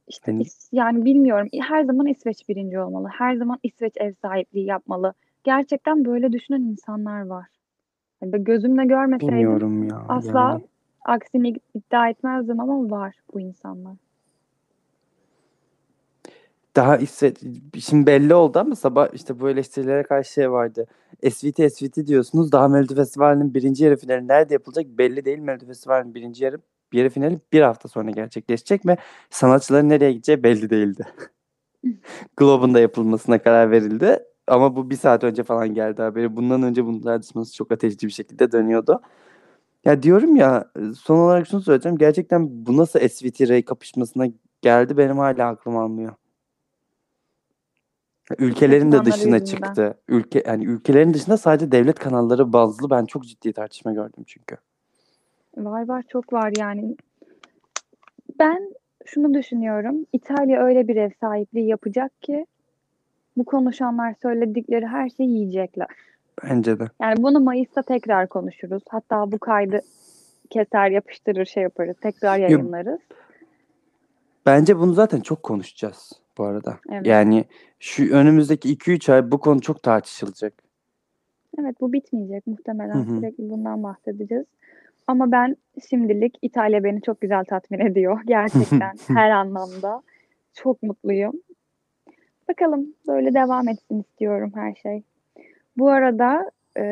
İşte 0.08 0.32
Hani 0.32 0.44
yani 0.72 1.06
bilmiyorum. 1.06 1.48
Her 1.62 1.84
zaman 1.84 2.08
İsveç 2.08 2.50
birinci 2.50 2.80
olmalı. 2.80 3.08
Her 3.18 3.36
zaman 3.36 3.60
İsveç 3.64 3.94
ev 3.98 4.14
sahipliği 4.22 4.66
yapmalı. 4.66 5.14
Gerçekten 5.44 6.06
böyle 6.06 6.32
düşünen 6.32 6.62
insanlar 6.62 7.26
var. 7.26 7.48
Yani 8.22 8.44
gözümle 8.44 8.86
görmeseydim 8.86 9.36
bilmiyorum 9.36 9.84
ya. 9.84 10.06
asla 10.08 10.40
Yani 10.40 10.62
aksini 11.06 11.54
iddia 11.74 12.10
etmezdim 12.10 12.60
ama 12.60 12.90
var 12.98 13.16
bu 13.34 13.40
insanlar. 13.40 13.96
daha 16.76 16.98
İsveç 16.98 17.38
şimdi 17.80 18.08
belli 18.08 18.34
oldu 18.34 18.60
ama 18.60 18.76
sabah 18.76 19.08
işte 19.14 19.40
bu 19.40 19.50
eleştirilere 19.50 20.04
karşı 20.04 20.34
şey 20.34 20.52
vardı. 20.52 20.88
SVT 21.32 21.70
SVT 21.70 22.08
diyorsunuz. 22.08 22.52
Daha 22.52 22.68
Melodi 22.68 22.96
Festivali'nin 22.96 23.54
birinci 23.54 23.84
yarı 23.84 23.98
finali 23.98 24.28
nerede 24.28 24.54
yapılacak 24.54 24.86
belli 24.86 25.26
değil. 25.26 25.40
Melodi 25.40 25.66
Festivali'nin 25.66 26.16
birinci 26.16 26.44
yarı 26.44 26.58
yarı 26.94 27.10
finali 27.10 27.40
bir 27.54 27.62
hafta 27.62 27.90
sonra 27.90 28.12
gerçekleşecek 28.12 28.86
ve 28.86 28.98
sanatçıların 29.30 29.90
nereye 29.90 30.12
gideceği 30.12 30.44
belli 30.44 30.70
değildi. 30.70 31.08
Globe'un 32.38 32.74
da 32.74 32.80
yapılmasına 32.80 33.42
karar 33.42 33.72
verildi. 33.72 34.20
Ama 34.52 34.76
bu 34.76 34.90
bir 34.90 34.96
saat 34.96 35.24
önce 35.24 35.44
falan 35.44 35.74
geldi 35.74 36.02
haberi. 36.02 36.36
Bundan 36.36 36.64
önce 36.64 36.86
bunun 36.86 37.02
tartışması 37.02 37.56
çok 37.56 37.72
ateşli 37.72 38.08
bir 38.08 38.12
şekilde 38.12 38.52
dönüyordu. 38.52 39.02
Ya 39.86 40.04
diyorum 40.04 40.36
ya 40.36 40.72
son 40.98 41.18
olarak 41.18 41.48
şunu 41.48 41.62
söyleyeceğim. 41.62 41.98
Gerçekten 41.98 42.66
bu 42.66 42.78
nasıl 42.78 43.00
SVT 43.00 43.50
Ray 43.50 43.66
kapışmasına 43.66 44.28
geldi 44.62 44.98
benim 44.98 45.18
hala 45.18 45.48
aklım 45.48 45.78
almıyor. 45.78 46.14
Ülkelerin 48.38 48.92
de 48.92 49.06
dışına 49.06 49.36
yüzünden. 49.36 49.46
çıktı. 49.46 49.98
Ülke 50.08 50.44
yani 50.48 50.66
ülkelerin 50.66 51.14
dışında 51.14 51.38
sadece 51.38 51.72
devlet 51.72 52.00
kanalları 52.00 52.54
bazlı 52.54 52.90
ben 52.90 53.06
çok 53.06 53.24
ciddi 53.24 53.54
tartışma 53.54 53.94
gördüm 53.94 54.24
çünkü. 54.28 54.58
Var 55.58 55.88
var 55.88 56.04
çok 56.08 56.34
var 56.34 56.54
yani. 56.58 56.96
Ben 58.40 58.74
şunu 59.06 59.34
düşünüyorum. 59.34 60.06
İtalya 60.14 60.64
öyle 60.64 60.88
bir 60.88 60.96
ev 60.96 61.10
sahipliği 61.22 61.68
yapacak 61.68 62.22
ki 62.22 62.46
bu 63.38 63.46
konuşanlar 63.46 64.16
söyledikleri 64.22 64.88
her 64.88 65.10
şeyi 65.10 65.30
yiyecekler. 65.30 65.88
Bence 66.44 66.80
de. 66.80 66.88
Yani 67.02 67.24
bunu 67.24 67.40
Mayıs'ta 67.40 67.82
tekrar 67.82 68.28
konuşuruz. 68.28 68.84
Hatta 68.90 69.32
bu 69.32 69.40
kaydı 69.40 69.82
keser 70.50 70.92
yapıştırır 70.92 71.46
şey 71.46 71.64
yaparız. 71.64 71.96
Tekrar 72.02 72.38
yayınlarız. 72.38 73.00
bence 74.46 74.78
bunu 74.78 74.94
zaten 74.94 75.20
çok 75.20 75.44
konuşacağız 75.44 76.12
bu 76.38 76.44
arada. 76.44 76.78
Evet. 76.92 77.06
Yani 77.06 77.46
şu 77.80 78.14
önümüzdeki 78.14 78.76
2-3 78.76 79.14
ay 79.14 79.32
bu 79.32 79.38
konu 79.38 79.62
çok 79.62 79.84
tartışılacak. 79.84 80.54
Evet 81.60 81.82
bu 81.82 81.94
bitmeyecek. 81.94 82.48
Muhtemelen 82.48 82.96
hı. 82.96 83.18
sürekli 83.18 83.50
bundan 83.50 83.84
bahsedeceğiz. 83.84 84.46
Ama 85.08 85.32
ben 85.32 85.56
şimdilik 85.90 86.38
İtalya 86.42 86.84
beni 86.84 87.02
çok 87.02 87.22
güzel 87.22 87.46
tatmin 87.46 87.80
ediyor. 87.80 88.20
Gerçekten 88.26 88.96
her 89.08 89.30
anlamda. 89.30 90.02
Çok 90.54 90.84
mutluyum. 90.84 91.34
Bakalım 92.52 92.94
böyle 93.08 93.34
devam 93.34 93.68
etsin 93.68 94.00
istiyorum 94.00 94.52
her 94.56 94.76
şey. 94.76 95.04
Bu 95.78 95.90
arada 95.90 96.52
e, 96.80 96.84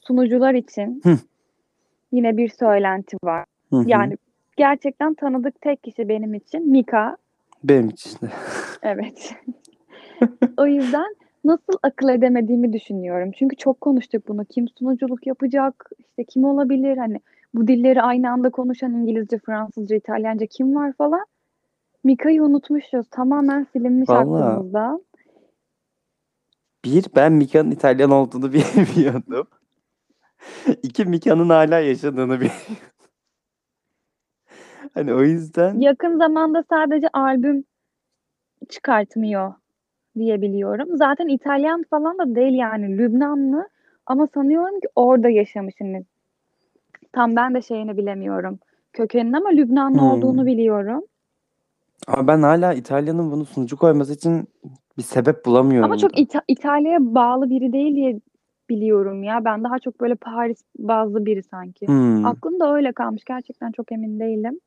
sunucular 0.00 0.54
için 0.54 1.00
Hı. 1.04 1.18
yine 2.12 2.36
bir 2.36 2.48
söylenti 2.48 3.16
var. 3.24 3.44
Hı 3.70 3.76
hı. 3.76 3.84
Yani 3.86 4.16
gerçekten 4.56 5.14
tanıdık 5.14 5.60
tek 5.60 5.82
kişi 5.82 6.08
benim 6.08 6.34
için 6.34 6.70
Mika. 6.70 7.16
Benim 7.64 7.88
için 7.88 8.10
de. 8.20 8.30
Evet. 8.82 9.34
O 10.56 10.66
yüzden 10.66 11.14
nasıl 11.44 11.72
akıl 11.82 12.08
edemediğimi 12.08 12.72
düşünüyorum. 12.72 13.30
Çünkü 13.38 13.56
çok 13.56 13.80
konuştuk 13.80 14.28
bunu. 14.28 14.44
Kim 14.44 14.68
sunuculuk 14.68 15.26
yapacak? 15.26 15.90
İşte 15.98 16.24
kim 16.24 16.44
olabilir? 16.44 16.96
Hani 16.96 17.20
bu 17.54 17.68
dilleri 17.68 18.02
aynı 18.02 18.30
anda 18.30 18.50
konuşan 18.50 18.92
İngilizce, 18.92 19.38
Fransızca, 19.38 19.96
İtalyanca 19.96 20.46
kim 20.46 20.74
var 20.74 20.92
falan. 20.92 21.24
Mika'yı 22.04 22.42
unutmuşuz. 22.42 23.06
Tamamen 23.10 23.66
silinmiş 23.72 24.08
Vallahi 24.08 24.44
aklımızdan. 24.44 25.04
bir 26.84 27.04
ben 27.16 27.32
Mika'nın 27.32 27.70
İtalyan 27.70 28.10
olduğunu 28.10 28.52
bilmiyordum. 28.52 29.46
İki 30.82 31.04
Mika'nın 31.04 31.48
hala 31.48 31.78
yaşadığını 31.78 32.40
bilmiyordum. 32.40 32.76
Hani 34.94 35.14
o 35.14 35.22
yüzden 35.22 35.80
Yakın 35.80 36.18
zamanda 36.18 36.64
sadece 36.70 37.08
albüm 37.12 37.64
çıkartmıyor 38.68 39.54
diye 40.18 40.42
biliyorum. 40.42 40.88
Zaten 40.96 41.28
İtalyan 41.28 41.84
falan 41.90 42.18
da 42.18 42.34
değil 42.34 42.54
yani 42.54 42.98
Lübnanlı 42.98 43.68
ama 44.06 44.26
sanıyorum 44.34 44.80
ki 44.80 44.88
orada 44.96 45.28
yaşamış. 45.28 45.74
Tam 47.12 47.36
ben 47.36 47.54
de 47.54 47.62
şeyini 47.62 47.96
bilemiyorum. 47.96 48.58
Kökenini 48.92 49.36
ama 49.36 49.48
Lübnanlı 49.48 50.02
olduğunu 50.02 50.40
Hmm. 50.40 50.46
biliyorum. 50.46 51.04
Ama 52.06 52.26
ben 52.26 52.42
hala 52.42 52.72
İtalya'nın 52.74 53.30
bunu 53.32 53.44
sunucu 53.44 53.76
koyması 53.76 54.12
için 54.12 54.48
bir 54.98 55.02
sebep 55.02 55.36
Ama 55.36 55.44
bulamıyorum 55.46 55.96
çok 55.96 56.16
da. 56.16 56.20
İta- 56.20 56.42
İtalya'ya 56.48 56.98
bağlı 57.14 57.50
biri 57.50 57.72
değil 57.72 57.94
diye 57.96 58.20
biliyorum 58.70 59.22
ya. 59.22 59.44
Ben 59.44 59.64
daha 59.64 59.78
çok 59.78 60.00
böyle 60.00 60.14
Paris 60.14 60.62
bazlı 60.78 61.26
biri 61.26 61.42
sanki. 61.42 61.86
Hmm, 61.88 62.26
Aklımda 62.26 62.74
öyle 62.74 62.92
kalmış. 62.92 63.24
Gerçekten 63.24 63.72
çok 63.72 63.92
emin 63.92 64.20
değilim. 64.20 64.60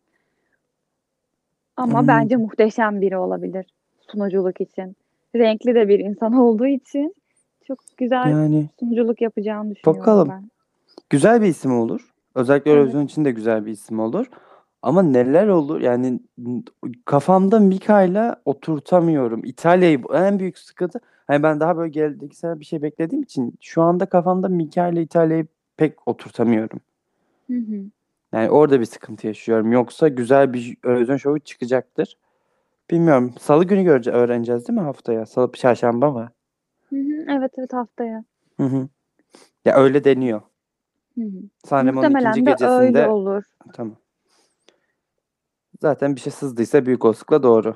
Ama 1.77 1.99
anladım. 1.99 2.07
bence 2.07 2.35
muhteşem 2.35 3.01
biri 3.01 3.17
olabilir 3.17 3.65
sunuculuk 4.11 4.61
için. 4.61 4.95
Renkli 5.35 5.75
de 5.75 5.87
bir 5.87 5.99
insan 5.99 6.33
olduğu 6.39 6.67
için 6.67 7.15
çok 7.67 7.79
güzel 7.97 8.31
Yani 8.31 8.69
sunuculuk 8.79 9.21
yapacağını 9.21 9.75
düşünüyorum 9.75 9.99
bakalım. 10.01 10.29
ben. 10.29 10.49
Güzel 11.09 11.41
bir 11.41 11.47
isim 11.47 11.79
olur. 11.79 12.09
Özellikle 12.35 12.71
Evet. 12.71 12.79
Eurovision 12.79 13.05
için 13.05 13.25
de 13.25 13.31
güzel 13.31 13.65
bir 13.65 13.71
isim 13.71 13.99
olur. 13.99 14.25
Ama 14.83 15.01
neler 15.01 15.47
olur 15.47 15.81
yani 15.81 16.19
kafamda 17.05 17.59
Mika'yla 17.59 18.41
oturtamıyorum. 18.45 19.45
İtalya'yı 19.45 20.01
en 20.13 20.39
büyük 20.39 20.57
sıkıntı. 20.57 20.99
Hani 21.27 21.43
ben 21.43 21.59
daha 21.59 21.77
böyle 21.77 21.89
geleneksel 21.89 22.59
bir 22.59 22.65
şey 22.65 22.81
beklediğim 22.81 23.23
için 23.23 23.53
şu 23.61 23.81
anda 23.81 24.05
kafamda 24.05 24.47
Mika 24.47 24.87
ile 24.87 25.01
İtalya'yı 25.01 25.47
pek 25.77 26.07
oturtamıyorum. 26.07 26.79
Hı 27.47 27.57
hı. 27.57 27.85
Yani 28.33 28.49
orada 28.49 28.79
bir 28.79 28.85
sıkıntı 28.85 29.27
yaşıyorum. 29.27 29.71
Yoksa 29.71 30.07
güzel 30.07 30.53
bir 30.53 30.77
Eurovision 30.83 31.17
şovu 31.17 31.39
çıkacaktır. 31.39 32.17
Bilmiyorum. 32.91 33.33
Salı 33.39 33.65
günü 33.65 33.83
göreceğiz, 33.83 34.19
öğreneceğiz 34.19 34.67
değil 34.67 34.79
mi 34.79 34.85
haftaya? 34.85 35.25
Salı, 35.25 35.51
çarşamba 35.51 36.11
mı? 36.11 36.31
Hı 36.89 36.95
hı. 36.95 37.25
Evet 37.37 37.51
evet 37.57 37.73
haftaya. 37.73 38.23
Hı 38.57 38.63
hı. 38.63 38.87
Ya 39.65 39.75
öyle 39.75 40.03
deniyor. 40.03 40.41
Hı 41.15 41.21
hı. 41.21 41.41
Sanremo'nun 41.65 42.09
ikinci 42.09 42.45
de 42.45 42.49
öyle 42.49 42.51
gecesinde 42.51 43.07
olur. 43.07 43.43
tamam. 43.73 43.95
Zaten 45.81 46.15
bir 46.15 46.21
şey 46.21 46.33
sızdıysa 46.33 46.85
büyük 46.85 47.05
olasılıkla 47.05 47.43
doğru. 47.43 47.75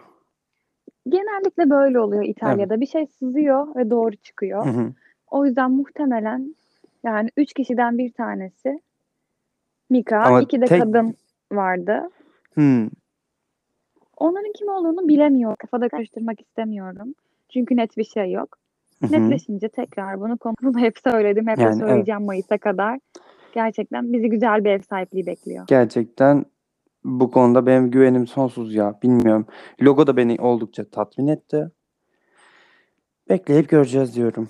Genellikle 1.10 1.70
böyle 1.70 2.00
oluyor 2.00 2.24
Evet. 2.24 2.38
İtalya'da. 2.38 2.82
Bir 2.82 2.86
şey 2.86 3.08
sızıyor 3.08 3.76
ve 3.76 3.90
doğru 3.90 4.16
çıkıyor. 4.16 4.66
Hı 4.66 4.70
hı. 4.70 4.94
O 5.32 5.46
yüzden 5.46 5.72
muhtemelen 5.72 6.56
yani 7.04 7.30
üç 7.38 7.54
kişiden 7.54 7.98
bir 7.98 8.14
tanesi 8.14 8.82
Mika, 9.90 10.18
Ama 10.18 10.42
iki 10.42 10.62
de 10.62 10.66
tek 10.66 10.82
kadın 10.82 11.16
vardı. 11.52 12.10
Hmm. 12.54 12.90
Onların 14.18 14.52
kim 14.58 14.70
olduğunu 14.70 15.08
bilemiyorum. 15.08 15.56
Kafada 15.60 15.90
karıştırmak 15.90 16.42
istemiyorum. 16.42 17.16
Çünkü 17.50 17.78
net 17.78 17.98
bir 17.98 18.04
şey 18.04 18.32
yok. 18.32 18.58
Hı 19.02 19.08
hı. 19.08 19.12
Netleşince 19.12 19.70
tekrar 19.70 20.20
bunu 20.22 20.38
bunu 20.62 20.80
hep 20.80 21.00
söyledim. 21.04 21.48
Hep 21.48 21.60
Yani 21.60 21.70
evet. 21.70 21.90
söyleyeceğim 21.90 22.26
Mayıs'a 22.26 22.58
kadar. 22.58 23.00
Gerçekten 23.54 24.14
bizi 24.14 24.30
güzel 24.30 24.64
bir 24.64 24.70
ev 24.70 24.82
sahipliği 24.82 25.26
bekliyor. 25.26 25.66
Gerçekten 25.68 26.46
bu 27.08 27.32
konuda 27.32 27.66
benim 27.66 27.92
güvenim 27.92 28.28
sonsuz 28.28 28.76
ya. 28.76 29.00
Bilmiyorum. 29.04 29.46
Logo 29.82 30.08
da 30.08 30.18
beni 30.18 30.38
oldukça 30.42 30.90
tatmin 30.90 31.28
etti. 31.28 31.72
Bekleyip 33.30 33.70
göreceğiz 33.70 34.16
diyorum. 34.16 34.50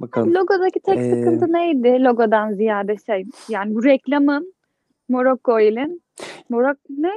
Bakalım. 0.00 0.34
Logodaki 0.34 0.80
tek 0.80 0.98
Ee, 0.98 1.10
sıkıntı 1.10 1.52
neydi? 1.52 2.04
Logodan 2.04 2.52
ziyade 2.52 2.96
şey. 3.06 3.24
Yani 3.48 3.74
bu 3.74 3.84
reklamın 3.84 4.54
Morocco 5.08 5.52
Oil'in 5.54 6.02
Morok 6.48 6.76
ne? 6.90 7.12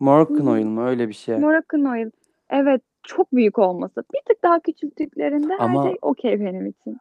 Moroccan 0.00 0.46
hı. 0.46 0.50
Oil 0.50 0.64
mu? 0.64 0.86
Öyle 0.86 1.08
bir 1.08 1.14
şey. 1.14 1.36
Moroccan 1.38 1.84
Oil. 1.84 2.10
Evet 2.50 2.82
çok 3.02 3.32
büyük 3.32 3.58
olması. 3.58 4.04
Bir 4.14 4.20
tık 4.28 4.42
daha 4.42 4.60
küçülttüklerinde 4.60 5.52
her 5.52 5.64
Ama 5.64 5.82
şey 5.82 5.96
okey 6.02 6.40
benim 6.40 6.66
için. 6.66 6.98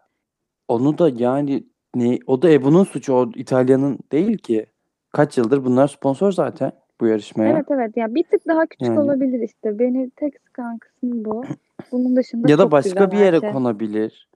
onu 0.67 0.97
da 0.97 1.09
yani 1.15 1.63
ne 1.95 2.19
o 2.27 2.41
da 2.41 2.49
Ebu'nun 2.49 2.83
suçu 2.83 3.13
o 3.13 3.29
İtalya'nın 3.35 3.99
değil 4.11 4.37
ki. 4.37 4.65
Kaç 5.11 5.37
yıldır 5.37 5.65
bunlar 5.65 5.87
sponsor 5.87 6.31
zaten 6.31 6.71
bu 7.01 7.07
yarışmaya. 7.07 7.53
Evet 7.53 7.65
evet 7.69 7.97
ya 7.97 8.15
bir 8.15 8.23
tık 8.23 8.47
daha 8.47 8.65
küçük 8.65 8.87
Yani 8.87 8.99
olabilir 8.99 9.39
işte. 9.39 9.79
Beni 9.79 10.09
tek 10.15 10.39
sıkan 10.39 10.77
kısmı 10.77 11.25
bu. 11.25 11.43
Bunun 11.91 12.15
dışında 12.15 12.51
ya 12.51 12.57
da 12.57 12.71
başka 12.71 13.11
bir 13.11 13.17
yere 13.17 13.39
şey. 13.39 13.51
konabilir. 13.51 14.27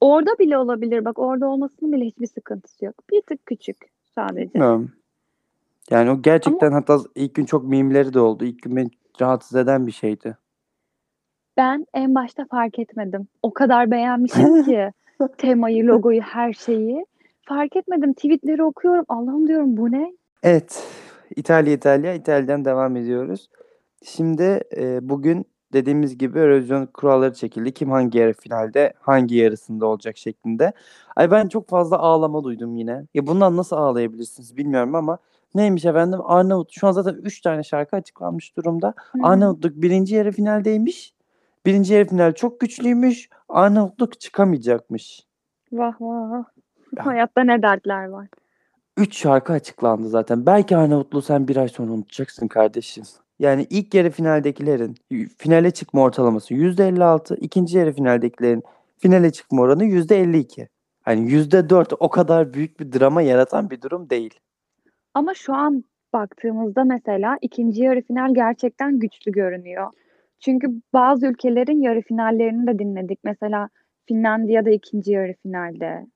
Orada 0.00 0.38
bile 0.38 0.58
olabilir. 0.58 1.04
Bak 1.04 1.18
orada 1.18 1.46
olmasının 1.46 1.92
bile 1.92 2.04
hiçbir 2.04 2.26
sıkıntısı 2.26 2.84
yok. 2.84 2.94
Bir 3.10 3.22
tık 3.22 3.46
küçük 3.46 3.76
sadece. 4.14 4.54
Bilmiyorum. 4.54 4.92
Yani 5.90 6.10
o 6.10 6.22
gerçekten 6.22 6.72
hatta 6.72 6.98
ilk 7.14 7.34
gün 7.34 7.44
çok 7.44 7.64
mimleri 7.64 8.14
de 8.14 8.20
oldu. 8.20 8.44
İlk 8.44 8.62
gün 8.62 8.76
beni 8.76 8.90
rahatsız 9.20 9.56
eden 9.56 9.86
bir 9.86 9.92
şeydi. 9.92 10.36
Ben 11.56 11.86
en 11.94 12.14
başta 12.14 12.44
fark 12.44 12.78
etmedim. 12.78 13.28
O 13.42 13.52
kadar 13.54 13.90
beğenmişim 13.90 14.64
ki 14.64 14.90
temayı, 15.38 15.86
logoyu, 15.86 16.20
her 16.20 16.52
şeyi. 16.52 17.06
Fark 17.48 17.76
etmedim. 17.76 18.14
Tweetleri 18.14 18.64
okuyorum. 18.64 19.04
Allah'ım 19.08 19.48
diyorum 19.48 19.76
bu 19.76 19.92
ne? 19.92 20.12
Evet. 20.42 20.86
İtalya 21.36 21.72
İtalya. 21.72 22.14
İtalya'dan 22.14 22.64
devam 22.64 22.96
ediyoruz. 22.96 23.48
Şimdi 24.04 24.60
e, 24.76 25.08
bugün 25.08 25.46
dediğimiz 25.72 26.18
gibi 26.18 26.38
Eurovision 26.38 26.86
kuralları 26.86 27.34
çekildi. 27.34 27.72
Kim 27.72 27.90
hangi 27.90 28.18
yarı 28.18 28.32
finalde, 28.32 28.92
hangi 29.00 29.36
yarısında 29.36 29.86
olacak 29.86 30.18
şeklinde. 30.18 30.72
Ay 31.16 31.30
ben 31.30 31.48
çok 31.48 31.68
fazla 31.68 31.98
ağlama 31.98 32.44
duydum 32.44 32.76
yine. 32.76 33.06
Ya 33.14 33.26
bundan 33.26 33.56
nasıl 33.56 33.76
ağlayabilirsiniz 33.76 34.56
bilmiyorum 34.56 34.94
ama 34.94 35.18
neymiş 35.54 35.84
efendim 35.84 36.20
Arnavut 36.24 36.72
şu 36.72 36.86
an 36.86 36.92
zaten 36.92 37.14
3 37.22 37.40
tane 37.40 37.62
şarkı 37.62 37.96
açıklanmış 37.96 38.56
durumda. 38.56 38.94
Hı. 38.96 39.18
Arnavutluk 39.22 39.72
birinci 39.76 40.14
yarı 40.14 40.32
finaldeymiş. 40.32 41.14
Birinci 41.66 41.94
yarı 41.94 42.08
final 42.08 42.32
çok 42.32 42.60
güçlüymüş. 42.60 43.28
Arnavutluk 43.48 44.20
çıkamayacakmış. 44.20 45.26
Vah 45.72 45.94
vah. 46.00 46.44
Hayatta 47.02 47.44
ne 47.44 47.62
dertler 47.62 48.04
var. 48.04 48.26
3 48.96 49.16
şarkı 49.16 49.52
açıklandı 49.52 50.08
zaten. 50.08 50.46
Belki 50.46 50.76
Arnavutluğu 50.76 51.22
sen 51.22 51.48
bir 51.48 51.56
ay 51.56 51.68
sonra 51.68 51.92
unutacaksın 51.92 52.48
kardeşim. 52.48 53.04
Yani 53.38 53.66
ilk 53.70 53.94
yarı 53.94 54.10
finaldekilerin 54.10 54.94
finale 55.38 55.70
çıkma 55.70 56.02
ortalaması 56.02 56.54
%56, 56.54 57.36
ikinci 57.36 57.78
yarı 57.78 57.92
finaldekilerin 57.92 58.62
finale 58.98 59.32
çıkma 59.32 59.62
oranı 59.62 59.84
%52. 59.84 60.68
Hani 61.02 61.30
%4 61.30 61.96
o 62.00 62.08
kadar 62.08 62.54
büyük 62.54 62.80
bir 62.80 62.92
drama 62.92 63.22
yaratan 63.22 63.70
bir 63.70 63.82
durum 63.82 64.10
değil. 64.10 64.40
Ama 65.14 65.34
şu 65.34 65.54
an 65.54 65.84
baktığımızda 66.12 66.84
mesela 66.84 67.38
ikinci 67.42 67.82
yarı 67.82 68.02
final 68.02 68.34
gerçekten 68.34 68.98
güçlü 68.98 69.32
görünüyor. 69.32 69.90
Çünkü 70.40 70.68
bazı 70.92 71.26
ülkelerin 71.26 71.82
yarı 71.82 72.02
finallerini 72.02 72.66
de 72.66 72.78
dinledik. 72.78 73.18
Mesela 73.24 73.68
Finlandiya'da 74.08 74.70
ikinci 74.70 75.12
yarı 75.12 75.34
finalde. 75.42 76.06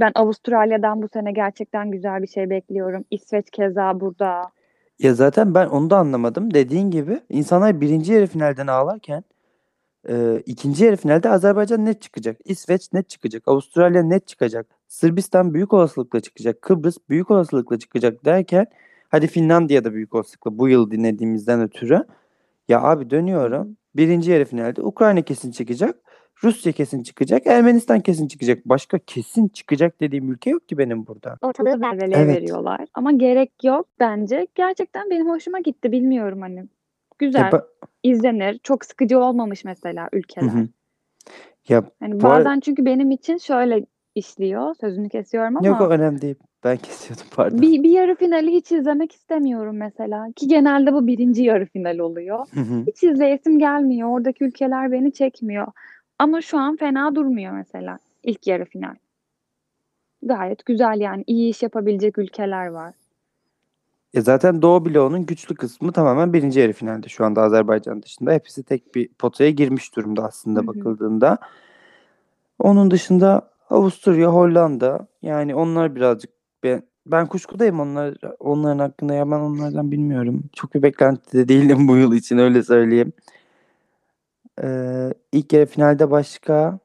Ben 0.00 0.12
Avustralya'dan 0.14 1.02
bu 1.02 1.08
sene 1.12 1.32
gerçekten 1.32 1.90
güzel 1.90 2.22
bir 2.22 2.26
şey 2.26 2.50
bekliyorum. 2.50 3.04
İsveç 3.10 3.50
keza 3.50 4.00
burada. 4.00 4.50
Ya 4.98 5.14
zaten 5.14 5.54
ben 5.54 5.66
onu 5.66 5.90
da 5.90 5.96
anlamadım. 5.98 6.54
Dediğin 6.54 6.90
gibi 6.90 7.20
insanlar 7.28 7.80
birinci 7.80 8.12
yarı 8.12 8.26
finalden 8.26 8.66
ağlarken 8.66 9.24
e, 10.08 10.42
ikinci 10.46 10.84
yarı 10.84 10.96
finalde 10.96 11.30
Azerbaycan 11.30 11.84
net 11.84 12.02
çıkacak. 12.02 12.36
İsveç 12.44 12.92
net 12.92 13.08
çıkacak. 13.08 13.42
Avustralya 13.46 14.02
net 14.02 14.26
çıkacak. 14.26 14.66
Sırbistan 14.88 15.54
büyük 15.54 15.72
olasılıkla 15.72 16.20
çıkacak. 16.20 16.62
Kıbrıs 16.62 16.96
büyük 17.08 17.30
olasılıkla 17.30 17.78
çıkacak 17.78 18.24
derken 18.24 18.66
hadi 19.08 19.26
Finlandiya 19.26 19.84
da 19.84 19.92
büyük 19.94 20.14
olasılıkla 20.14 20.58
bu 20.58 20.68
yıl 20.68 20.90
dinlediğimizden 20.90 21.60
ötürü. 21.60 22.04
Ya 22.68 22.82
abi 22.82 23.10
dönüyorum. 23.10 23.76
Birinci 23.96 24.30
yarı 24.30 24.44
finalde 24.44 24.82
Ukrayna 24.82 25.22
kesin 25.22 25.50
çıkacak. 25.50 25.96
Rusya 26.44 26.72
kesin 26.72 27.02
çıkacak. 27.02 27.46
Ermenistan 27.46 28.00
kesin 28.00 28.28
çıkacak. 28.28 28.58
Başka 28.64 28.98
kesin 28.98 29.48
çıkacak 29.48 30.00
dediğim 30.00 30.32
ülke 30.32 30.50
yok 30.50 30.68
ki 30.68 30.78
benim 30.78 31.06
burada. 31.06 31.38
Ortalığı 31.42 31.80
velveleye 31.80 32.22
Evet. 32.22 32.36
veriyorlar. 32.36 32.80
Ama 32.94 33.12
gerek 33.12 33.52
yok 33.64 33.86
bence. 34.00 34.46
Gerçekten 34.54 35.10
benim 35.10 35.28
hoşuma 35.28 35.60
gitti. 35.60 35.92
Bilmiyorum 35.92 36.40
hani. 36.40 36.64
Güzel, 37.18 37.40
Ya, 37.40 37.50
ba- 37.50 37.64
izlenir. 38.02 38.60
Çok 38.62 38.84
sıkıcı 38.84 39.18
olmamış 39.18 39.64
mesela 39.64 40.04
Hı 40.04 40.16
ülkeler. 40.18 40.48
hı. 40.48 40.68
Ya 41.68 41.82
Hani 42.00 42.22
bazen 42.22 42.60
çünkü 42.60 42.84
benim 42.84 43.10
için 43.10 43.36
şöyle 43.38 43.86
işliyor. 44.14 44.74
Sözünü 44.80 45.08
kesiyorum 45.08 45.56
ama 45.56 45.66
yok 45.66 45.80
o 45.80 45.88
önemli 45.88 46.22
değil. 46.22 46.34
Ben 46.64 46.76
kesiyordum 46.76 47.26
pardon. 47.36 47.62
bir, 47.62 47.82
bir 47.82 47.90
yarı 47.90 48.14
finali 48.16 48.52
hiç 48.52 48.72
izlemek 48.72 49.12
istemiyorum 49.12 49.76
mesela. 49.76 50.26
Ki 50.36 50.48
genelde 50.48 50.92
bu 50.92 51.06
birinci 51.06 51.42
yarı 51.42 51.66
final 51.66 51.98
oluyor. 51.98 52.38
Hı 52.54 52.60
hı. 52.60 52.84
Hiç 52.86 53.02
izleyesim 53.02 53.58
gelmiyor. 53.58 54.08
Oradaki 54.08 54.44
ülkeler 54.44 54.92
beni 54.92 55.12
çekmiyor. 55.12 55.66
Ama 56.18 56.40
şu 56.40 56.58
an 56.58 56.76
fena 56.76 57.14
durmuyor 57.14 57.52
mesela 57.52 57.98
ilk 58.22 58.46
yarı 58.46 58.64
final. 58.64 58.94
Gayet 60.22 60.66
güzel 60.66 61.00
yani. 61.00 61.24
iyi 61.26 61.50
iş 61.50 61.62
yapabilecek 61.62 62.18
ülkeler 62.18 62.66
var. 62.66 62.94
Ya 64.14 64.22
zaten 64.22 64.62
Doğu 64.62 64.84
bloğunun 64.84 65.26
güçlü 65.26 65.54
kısmı 65.54 65.92
tamamen 65.92 66.32
birinci 66.32 66.60
yarı 66.60 66.72
finalde 66.72 67.08
şu 67.08 67.24
anda 67.24 67.42
Azerbaycan 67.42 68.02
dışında. 68.02 68.32
Hepsi 68.32 68.62
tek 68.62 68.94
bir 68.94 69.08
potaya 69.08 69.50
girmiş 69.50 69.96
durumda 69.96 70.24
aslında 70.24 70.66
bakıldığında. 70.66 71.38
Onun 72.58 72.90
dışında 72.90 73.50
Avusturya, 73.70 74.28
Hollanda 74.28 75.06
yani 75.22 75.54
onlar 75.54 75.94
birazcık 75.94 76.30
ben, 76.62 76.82
ben 77.06 77.26
kuşkudayım 77.26 77.80
onlar 77.80 78.14
onların 78.38 78.78
hakkında 78.78 79.14
ya 79.14 79.30
ben 79.30 79.40
onlardan 79.40 79.90
bilmiyorum. 79.90 80.44
Çok 80.52 80.74
bir 80.74 80.82
beklentide 80.82 81.48
değilim 81.48 81.88
bu 81.88 81.96
yıl 81.96 82.12
için 82.12 82.38
öyle 82.38 82.62
söyleyeyim. 82.62 83.12
Ee, 84.62 85.12
ilk 85.32 85.52
yarı 85.52 85.66
finalde 85.66 86.10
başka 86.10 86.78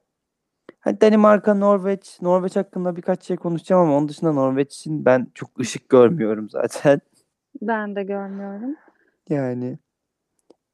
Ha, 0.79 1.01
Danimarka, 1.01 1.53
Norveç. 1.53 2.17
Norveç 2.21 2.55
hakkında 2.55 2.95
birkaç 2.95 3.23
şey 3.23 3.37
konuşacağım 3.37 3.81
ama 3.81 3.97
onun 3.97 4.09
dışında 4.09 4.31
Norveç 4.33 4.75
için 4.75 5.05
ben 5.05 5.27
çok 5.33 5.59
ışık 5.59 5.89
görmüyorum 5.89 6.49
zaten. 6.49 7.01
Ben 7.61 7.95
de 7.95 8.03
görmüyorum. 8.03 8.75
Yani 9.29 9.77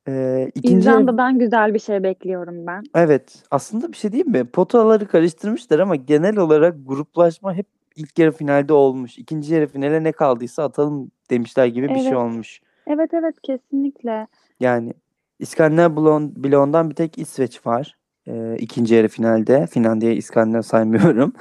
eee 0.08 0.52
ikinci 0.56 0.74
yarı- 0.74 0.80
İzlanda'dan 1.00 1.40
güzel 1.40 1.74
bir 1.74 1.80
şey 1.80 2.04
bekliyorum 2.04 2.68
ben. 2.68 2.84
evet 2.96 3.44
aslında 3.52 3.92
bir 3.92 3.98
şey 3.98 4.12
diyeyim 4.12 4.32
mi? 4.32 4.46
Potaları 4.46 5.08
karıştırmışlar 5.08 5.80
ama 5.80 5.96
genel 5.96 6.38
olarak 6.38 6.76
gruplaşma 6.86 7.54
hep 7.54 7.66
ilk 7.96 8.20
yarı 8.20 8.32
finalde 8.32 8.74
olmuş. 8.74 9.18
İkinci 9.18 9.54
yarı 9.54 9.68
finale 9.68 10.04
ne 10.04 10.12
kaldıysa 10.12 10.64
atalım 10.64 11.12
demişler 11.30 11.66
gibi 11.66 11.90
bir 11.90 12.00
şey 12.00 12.08
Evet. 12.08 12.18
olmuş. 12.18 12.62
Evet 12.88 13.14
evet 13.14 13.36
kesinlikle. 13.44 14.28
Yani 14.60 14.94
İskandinav 15.40 15.90
bloğun- 15.96 16.44
bloğundan 16.44 16.90
bir 16.90 16.96
tek 16.96 17.18
İsveç 17.18 17.66
var. 17.66 17.98
Eee 18.28 18.56
ikinci 18.60 18.96
yarı 18.96 19.08
finalde. 19.08 19.68
Finlandiya, 19.68 20.12
İskandinav 20.14 20.62
saymıyorum. 20.62 21.34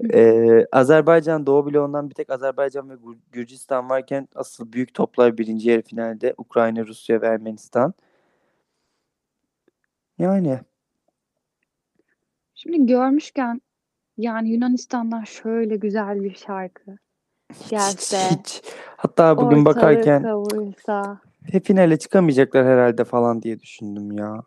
Eee, 0.00 0.66
Azerbaycan 0.72 1.46
Doğu 1.46 1.66
bloğundan 1.66 2.10
bir 2.10 2.14
tek 2.14 2.30
Azerbaycan 2.30 2.90
ve 2.90 2.94
Gür- 2.94 3.18
Gürcistan 3.32 3.88
varken 3.90 4.28
asıl 4.34 4.72
büyük 4.72 4.94
toplar 4.94 5.38
birinci 5.38 5.70
yarı 5.70 5.82
finalde. 5.82 6.34
Ukrayna, 6.38 6.86
Rusya 6.86 7.22
ve 7.22 7.26
Ermenistan. 7.26 7.94
Yani 10.18 10.60
Şimdi 12.54 12.86
görmüşken 12.86 13.60
yani 14.18 14.48
Yunanistan'dan 14.50 15.24
şöyle 15.24 15.76
güzel 15.76 16.22
bir 16.24 16.34
şarkı 16.34 16.96
hiç, 17.52 17.70
gelse, 17.70 18.16
hiç. 18.30 18.62
Hatta 18.96 19.36
bugün 19.36 19.64
bakarken 19.64 20.22
kavursa. 20.22 21.20
Hep 21.52 21.66
finale 21.66 21.98
çıkamayacaklar 21.98 22.66
herhalde 22.66 23.04
falan 23.04 23.42
diye 23.42 23.60
düşündüm 23.60 24.12
ya. 24.12 24.42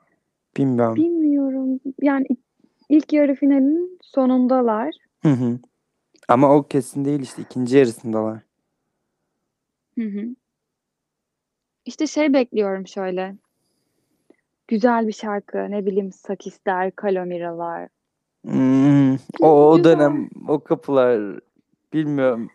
Bilmiyorum. 0.57 0.95
Bilmiyorum. 0.95 1.79
Yani 2.01 2.25
ilk- 2.89 3.13
yarı 3.13 3.35
finalin 3.35 3.99
sonundalar. 4.01 4.95
Hı 5.21 5.29
hı. 5.29 5.59
Ama 6.27 6.55
o 6.55 6.63
kesin 6.63 7.05
değil 7.05 7.19
işte 7.19 7.41
ikinci 7.41 7.77
yarısındalar. 7.77 8.39
Hı 9.99 10.05
hı. 10.05 10.35
İşte 11.85 12.07
şey 12.07 12.33
bekliyorum 12.33 12.87
şöyle. 12.87 13.35
Güzel 14.67 15.07
bir 15.07 15.13
şarkı. 15.13 15.57
Ne 15.71 15.85
bileyim 15.85 16.11
Sakisler, 16.11 16.91
Kalomiralar. 16.91 17.89
Hmm, 18.45 19.13
o, 19.41 19.69
o 19.69 19.83
dönem 19.83 20.29
o 20.47 20.63
kapılar 20.63 21.39
bilmiyorum. 21.93 22.49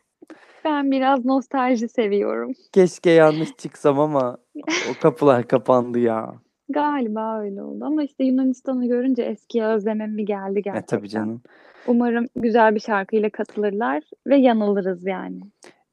Ben 0.64 0.90
biraz 0.90 1.24
nostalji 1.24 1.88
seviyorum. 1.88 2.53
Keşke 2.72 3.11
yanlış 3.11 3.57
çıksam 3.57 4.00
ama 4.00 4.38
o 4.90 4.94
kapılar 5.03 5.48
kapandı 5.48 5.98
ya. 5.98 6.35
Galiba 6.68 7.40
öyle 7.40 7.62
oldu. 7.62 7.85
Ama 7.85 8.03
işte 8.05 8.24
Yunanistan'ı 8.24 8.87
görünce 8.88 9.22
eskiye 9.22 9.64
özlemem 9.66 10.14
mi 10.14 10.24
geldi 10.24 10.59
E 10.59 10.61
gerçekten. 10.61 10.98
tabii 10.98 11.09
canım. 11.09 11.42
Umarım 11.87 12.27
güzel 12.37 12.74
bir 12.74 12.81
şarkıyla 12.81 13.31
katılırlar 13.31 14.03
ve 14.27 14.37
yanılırız 14.37 15.07
yani. 15.07 15.40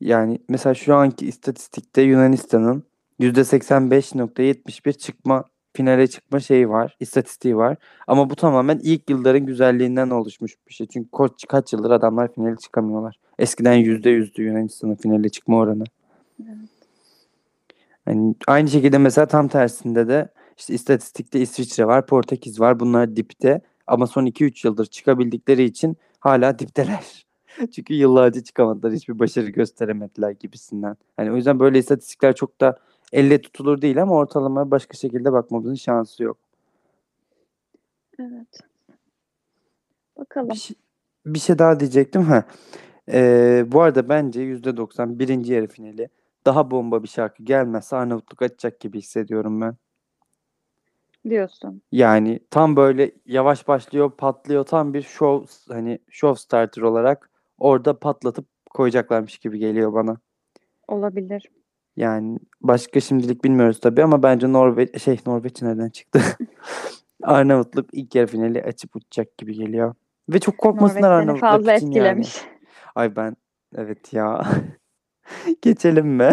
Yani 0.02 0.40
mesela 0.50 0.74
şu 0.74 0.96
anki 0.96 1.28
istatistikte 1.28 2.02
Yunanistan'ın 2.02 2.84
%85.71 3.20 4.94
çıkma 4.98 5.44
finale 5.74 6.08
çıkma 6.08 6.40
şeyi 6.40 6.70
var, 6.70 6.96
istatistiği 7.00 7.58
var. 7.58 7.78
Ama 8.08 8.30
bu 8.30 8.36
tamamen 8.36 8.80
ilk 8.84 9.10
yılların 9.10 9.46
güzelliğinden 9.46 10.10
oluşmuş 10.10 10.56
bir 10.68 10.74
şey. 10.74 10.88
Çünkü 10.88 11.10
koç 11.12 11.46
kaç 11.48 11.74
yıldır 11.74 11.92
adamlar 11.92 12.34
finale 12.34 12.56
çıkamıyorlar. 12.56 13.16
Eskiden 13.40 13.78
%100'dü 13.78 14.42
Yunanistan'ın 14.42 14.96
finale 14.96 15.30
çıkma 15.30 15.58
oranı. 15.58 15.84
Yani 18.08 18.36
aynı 18.48 18.70
şekilde 18.70 18.98
mesela 18.98 19.26
tam 19.28 19.48
tersinde 19.48 20.08
de 20.08 20.30
işte 20.58 20.74
istatistikte 20.74 21.40
İsviçre 21.40 21.86
var, 21.86 22.06
Portekiz 22.06 22.60
var. 22.60 22.80
Bunlar 22.80 23.16
dipte 23.16 23.62
ama 23.88 24.08
son 24.08 24.26
2-3 24.26 24.68
yıldır 24.68 24.86
çıkabildikleri 24.86 25.64
için 25.64 25.98
hala 26.20 26.60
dipteler. 26.60 27.26
Çünkü 27.76 27.94
yıllarca 27.94 28.44
çıkamadılar, 28.44 28.94
hiçbir 28.94 29.20
başarı 29.20 29.50
gösteremediler 29.50 30.32
gibisinden. 30.32 30.96
Hani 31.18 31.32
o 31.32 31.36
yüzden 31.36 31.60
böyle 31.60 31.80
istatistikler 31.80 32.36
çok 32.36 32.62
da 32.62 32.78
elle 33.12 33.42
tutulur 33.42 33.82
değil 33.82 34.02
ama 34.02 34.16
ortalamaya 34.16 34.72
başka 34.72 34.98
şekilde 34.98 35.34
bakmamızın 35.34 35.76
şansı 35.76 36.24
yok. 36.24 36.38
Evet. 38.20 38.60
Bakalım. 40.18 40.50
Bir 40.50 40.56
şey, 40.56 40.76
bir 41.26 41.40
şey 41.40 41.60
daha 41.60 41.80
diyecektim. 41.80 42.22
Ha. 42.22 42.44
Ee, 43.12 43.66
bu 43.68 43.82
arada 43.82 44.10
bence 44.10 44.42
%90 44.42 45.20
birinci 45.20 45.54
yarı 45.54 45.68
finali 45.68 46.10
daha 46.46 46.72
bomba 46.72 47.04
bir 47.04 47.08
şarkı 47.08 47.44
gelmezse 47.44 47.96
Arnavutluk 47.96 48.42
açacak 48.42 48.80
gibi 48.80 48.98
hissediyorum 48.98 49.62
ben. 49.62 49.76
Diyorsun. 51.30 51.82
Yani 51.92 52.40
tam 52.50 52.76
böyle 52.76 53.12
yavaş 53.26 53.68
başlıyor, 53.68 54.12
patlıyor. 54.18 54.64
Tam 54.64 54.94
bir 54.94 55.02
show 55.02 55.74
hani 55.74 56.00
show 56.10 56.42
starter 56.42 56.82
olarak 56.82 57.30
orada 57.58 58.00
patlatıp 58.00 58.46
koyacaklarmış 58.70 59.38
gibi 59.38 59.60
geliyor 59.60 59.94
bana. 59.94 60.18
Olabilir. 60.88 61.50
Yani 62.02 62.40
başka 62.62 63.00
şimdilik 63.00 63.44
bilmiyoruz 63.44 63.80
tabii 63.80 64.04
ama 64.04 64.24
bence 64.24 64.54
Norveç 64.54 65.02
şey 65.02 65.20
Norveç 65.26 65.62
nereden 65.62 65.90
çıktı? 65.90 66.22
Arnavutluk 67.24 67.90
ilk 67.94 68.16
yarı 68.16 68.28
finali 68.28 68.64
açıp 68.64 68.96
uçacak 68.96 69.38
gibi 69.38 69.54
geliyor. 69.54 69.96
Ve 70.30 70.40
çok 70.40 70.58
korkmasınlar 70.58 71.12
Arnavutluk 71.12 71.50
fazla 71.50 71.74
için 71.74 71.92
yani. 71.92 71.98
etkilemiş. 71.98 72.42
Ay 72.96 73.16
ben 73.16 73.36
evet 73.76 74.14
ya. 74.14 74.42
Geçelim 75.62 76.08
mi? 76.08 76.32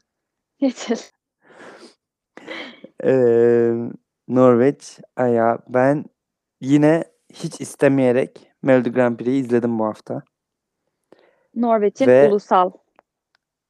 Geçelim. 0.58 1.02
Eee, 3.04 3.90
Norveç 4.28 5.00
aya 5.16 5.58
ben 5.68 6.04
yine 6.60 7.04
hiç 7.32 7.60
istemeyerek 7.60 8.50
Melodi 8.62 8.92
Grand 8.92 9.16
Prix'yi 9.16 9.40
izledim 9.40 9.78
bu 9.78 9.84
hafta. 9.84 10.22
Norveç'in 11.54 12.06
Ve 12.06 12.28
ulusal. 12.28 12.70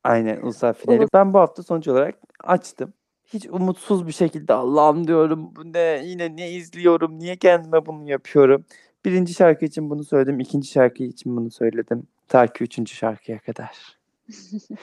Aynen 0.09 0.41
ulusal 0.41 0.73
finali. 0.73 0.99
Ulus 0.99 1.09
Ben 1.15 1.35
bu 1.35 1.39
hafta 1.39 1.63
sonuç 1.63 1.89
olarak 1.89 2.15
açtım. 2.45 2.93
Hiç 3.25 3.47
umutsuz 3.47 4.07
bir 4.07 4.13
şekilde 4.13 4.53
Allah'ım 4.53 5.07
diyorum 5.07 5.57
bu 5.57 5.73
ne 5.73 6.01
yine 6.05 6.37
ne 6.37 6.51
izliyorum 6.51 7.19
niye 7.19 7.37
kendime 7.37 7.87
bunu 7.87 8.11
yapıyorum. 8.11 8.65
Birinci 9.05 9.35
şarkı 9.35 9.65
için 9.65 9.91
bunu 9.91 10.05
söyledim. 10.05 10.41
ikinci 10.41 10.69
şarkı 10.69 11.03
için 11.03 11.37
bunu 11.37 11.51
söyledim. 11.51 12.07
Ta 12.29 12.47
ki 12.47 12.65
üçüncü 12.65 12.95
şarkıya 12.95 13.39
kadar. 13.39 13.99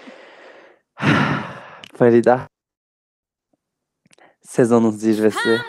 Farida 1.96 2.48
sezonun 4.42 4.92
zirvesi. 4.92 5.60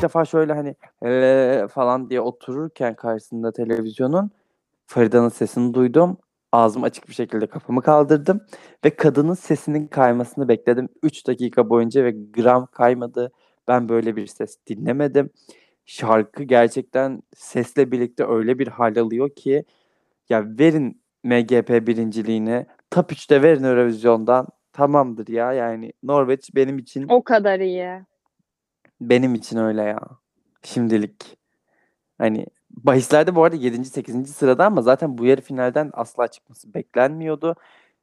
Bir 0.00 0.02
defa 0.02 0.24
şöyle 0.24 0.52
hani 0.52 0.74
"Eee" 1.04 1.66
falan 1.68 2.10
diye 2.10 2.20
otururken 2.20 2.94
karşısında 2.94 3.52
televizyonun 3.52 4.30
Farida'nın 4.86 5.28
sesini 5.28 5.74
duydum. 5.74 6.16
Ağzım 6.52 6.84
açık 6.84 7.08
bir 7.08 7.14
şekilde 7.14 7.46
kafamı 7.46 7.82
kaldırdım 7.82 8.40
ve 8.84 8.90
kadının 8.96 9.34
sesinin 9.34 9.86
kaymasını 9.86 10.48
bekledim 10.48 10.88
3 11.02 11.26
dakika 11.26 11.70
boyunca 11.70 12.04
ve 12.04 12.10
gram 12.10 12.66
kaymadı. 12.66 13.32
Ben 13.68 13.88
böyle 13.88 14.16
bir 14.16 14.26
ses 14.26 14.56
dinlemedim. 14.66 15.30
Şarkı 15.86 16.42
gerçekten 16.42 17.22
sesle 17.36 17.92
birlikte 17.92 18.24
öyle 18.26 18.58
bir 18.58 18.68
hal 18.68 18.96
alıyor 18.96 19.30
ki 19.30 19.64
ya 20.28 20.44
verin 20.58 21.02
MGP 21.24 21.86
birinciliğini. 21.86 22.66
Top 22.90 23.12
3'te 23.12 23.42
verin 23.42 23.64
Eurovision'dan. 23.64 24.46
Tamamdır 24.72 25.28
ya 25.28 25.52
yani 25.52 25.92
Norveç 26.02 26.50
benim 26.54 26.78
için 26.78 27.06
O 27.08 27.24
kadar 27.24 27.60
iyi. 27.60 28.09
Benim 29.00 29.34
için 29.34 29.56
öyle 29.58 29.82
ya. 29.82 30.00
Şimdilik. 30.62 31.38
Hani 32.18 32.46
bahislerde 32.70 33.34
bu 33.36 33.44
arada 33.44 33.56
7. 33.56 33.90
8. 33.90 34.32
sırada 34.34 34.66
ama 34.66 34.82
zaten 34.82 35.18
bu 35.18 35.26
yarı 35.26 35.40
finalden 35.40 35.90
asla 35.94 36.28
çıkması 36.28 36.74
beklenmiyordu. 36.74 37.56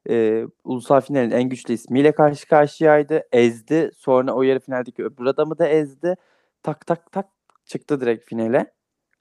Eee, 0.08 0.46
ulusal 0.64 1.00
finalin 1.00 1.30
en 1.30 1.44
güçlü 1.50 1.74
ismiyle 1.74 2.12
karşı 2.12 2.48
karşıyaydı. 2.48 3.22
Ezdi. 3.32 3.90
Sonra 3.98 4.32
o 4.34 4.42
yarı 4.42 4.60
finaldeki 4.60 5.04
öbür 5.04 5.26
adamı 5.26 5.58
da 5.58 5.68
ezdi. 5.68 6.16
Tak 6.62 6.86
tak 6.86 7.12
tak 7.12 7.26
çıktı 7.66 8.00
direkt 8.02 8.26
finale. 8.30 8.74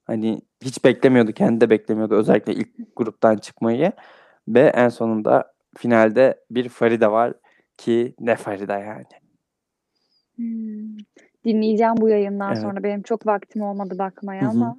Hani 0.08 0.42
hiç 0.64 0.86
beklemiyordu. 0.86 1.32
Kendi 1.34 1.62
de 1.62 1.70
beklemiyordu 1.70 2.16
özellikle 2.16 2.54
ilk 2.56 2.98
gruptan 2.98 3.38
çıkmayı. 3.38 3.92
Ve 4.50 4.62
en 4.62 4.90
sonunda 4.90 5.54
finalde 5.78 6.42
bir 6.52 6.70
Farida 6.70 7.12
var 7.12 7.34
ki 7.78 8.16
ne 8.20 8.36
Farida 8.36 8.80
yani. 8.80 9.06
Hımm. 10.38 10.98
Dinleyeceğim 11.48 11.94
bu 11.98 12.10
yayından 12.10 12.52
Evet. 12.52 12.62
sonra. 12.62 12.84
Benim 12.84 13.02
çok 13.02 13.28
vaktim 13.28 13.62
olmadı 13.62 13.98
bakmaya 14.00 14.42
Hı 14.42 14.46
hı. 14.46 14.50
ama 14.50 14.78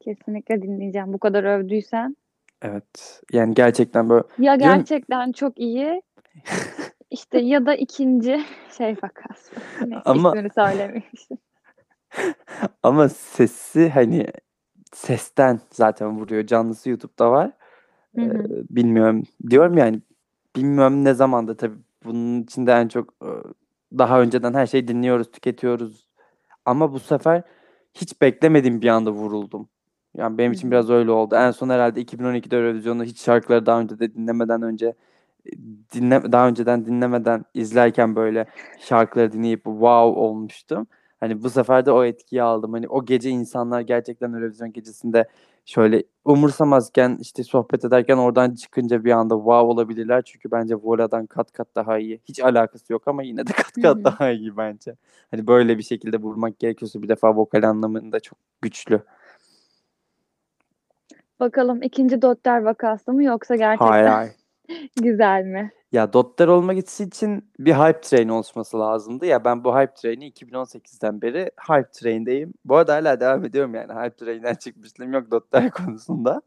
kesinlikle 0.00 0.62
dinleyeceğim. 0.62 1.12
Bu 1.12 1.18
kadar 1.18 1.44
övdüysen. 1.44 2.16
Evet. 2.62 3.22
Yani 3.32 3.54
gerçekten 3.54 4.08
böyle 4.08 4.24
Ya 4.38 4.56
gerçekten 4.56 5.32
çok 5.32 5.60
iyi 5.60 6.02
işte 7.10 7.38
ya 7.38 7.66
da 7.66 7.74
ikinci 7.74 8.40
şey 8.78 8.96
vakası. 9.02 9.54
Neyse 9.86 10.02
Ama 10.04 10.28
ismini 10.28 10.50
söylemeyeyim. 10.54 11.04
ama 12.82 13.08
sesi 13.08 13.88
hani 13.88 14.26
sesten 14.92 15.60
zaten 15.70 16.18
vuruyor. 16.20 16.46
Canlısı 16.46 16.90
YouTube'da 16.90 17.30
var. 17.30 17.50
Hı 18.14 18.20
hı. 18.22 18.64
bilmiyorum. 18.70 19.22
Diyorum 19.50 19.78
yani 19.78 20.00
bilmiyorum 20.56 21.04
ne 21.04 21.14
zamanda 21.14 21.56
tabii 21.56 21.78
bunun 22.04 22.42
için 22.42 22.66
de 22.66 22.72
en 22.72 22.88
çok, 22.88 23.14
ııı, 23.22 23.54
daha 23.98 24.20
önceden 24.20 24.54
her 24.54 24.66
şeyi 24.66 24.88
dinliyoruz, 24.88 25.30
tüketiyoruz 25.30 26.06
ama 26.64 26.92
bu 26.92 27.00
sefer 27.00 27.42
hiç 27.94 28.20
beklemediğim 28.20 28.82
bir 28.82 28.88
anda 28.88 29.10
vuruldum. 29.12 29.68
Yani 30.16 30.38
benim 30.38 30.52
için 30.52 30.70
biraz 30.70 30.90
öyle 30.90 31.10
oldu. 31.10 31.34
En 31.34 31.50
son 31.50 31.70
herhâlde 31.70 32.00
2012'de 32.02 32.56
Eurovision'da 32.56 33.04
hiç 33.04 33.20
şarkıları 33.20 33.66
daha 33.66 33.80
önce 33.80 33.98
de 33.98 34.14
dinlemeden 34.14 34.62
önce, 34.62 34.94
dinle 35.94 36.32
daha 36.32 36.48
önceden 36.48 36.86
dinlemeden 36.86 37.44
izlerken 37.54 38.16
böyle 38.16 38.46
şarkıları 38.80 39.32
dinleyip 39.32 39.64
wow 39.64 40.20
olmuştum. 40.20 40.86
Hani 41.20 41.42
bu 41.42 41.50
sefer 41.50 41.86
de 41.86 41.92
o 41.92 42.04
etkiyi 42.04 42.42
aldım. 42.42 42.72
Hani 42.72 42.88
o 42.88 43.04
gece 43.04 43.30
insanlar 43.30 43.80
gerçekten 43.80 44.32
Eurovision 44.32 44.72
gecesinde 44.72 45.28
şöyle 45.66 46.02
umursamazken, 46.24 47.18
işte 47.20 47.44
sohbet 47.44 47.84
ederken 47.84 48.16
oradan 48.16 48.54
çıkınca 48.54 49.04
bir 49.04 49.10
anda 49.10 49.34
wow 49.34 49.68
olabilirler. 49.68 50.22
Çünkü 50.22 50.50
bence 50.50 50.74
Vola'dan 50.74 51.26
kat 51.26 51.52
kat 51.52 51.68
daha 51.74 51.98
iyi. 51.98 52.20
Hiç 52.24 52.40
alakası 52.40 52.92
yok 52.92 53.08
ama 53.08 53.22
yine 53.22 53.46
de 53.46 53.52
kat 53.52 53.72
kat 53.82 53.96
hı. 53.96 54.04
daha 54.04 54.30
iyi 54.30 54.56
bence. 54.56 54.96
Hani 55.30 55.46
böyle 55.46 55.78
bir 55.78 55.82
şekilde 55.82 56.16
vurmak 56.16 56.58
gerekiyorsa 56.58 57.02
bir 57.02 57.08
defa 57.08 57.36
vokal 57.36 57.62
anlamında 57.62 58.20
çok 58.20 58.38
güçlü. 58.62 59.00
Bakalım 61.40 61.82
ikinci 61.82 62.22
Dotter 62.22 62.62
vakası 62.62 63.12
mı 63.12 63.24
yoksa 63.24 63.54
Hayır, 63.54 63.60
gerçekten 63.60 64.12
hayır. 64.12 64.32
güzel 65.02 65.44
mi? 65.44 65.72
Ya 65.92 66.12
Dotter 66.12 66.48
olması 66.48 67.04
için 67.04 67.50
bir 67.58 67.74
hype 67.74 68.00
train 68.00 68.28
oluşması 68.28 68.78
lazımdı. 68.78 69.26
Ya 69.26 69.44
ben 69.44 69.64
bu 69.64 69.78
hype 69.78 69.94
train'i 69.94 70.26
2018'den 70.30 71.22
beri 71.22 71.50
hype 71.68 71.90
train'deyim. 71.92 72.52
Bu 72.64 72.76
arada 72.76 72.94
hâlâ 72.94 73.20
devam 73.20 73.44
ediyorum 73.44 73.74
yani 73.74 73.92
hype 73.92 74.16
train'den 74.16 74.54
çıkmışlığım 74.54 75.12
yok 75.12 75.30
Dotter 75.30 75.70
konusunda. 75.84 76.42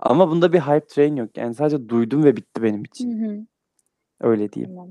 Ama 0.00 0.30
bunda 0.30 0.52
bir 0.52 0.60
hype 0.60 0.86
train 0.86 1.16
yok. 1.16 1.36
Yani 1.36 1.54
sadece 1.54 1.88
duydum 1.88 2.24
ve 2.24 2.36
bitti 2.36 2.62
benim 2.62 2.80
Hı 2.80 2.84
için. 2.88 3.24
hı. 3.24 3.46
Öyle 4.20 4.52
diyeyim. 4.52 4.76
Tamam. 4.76 4.88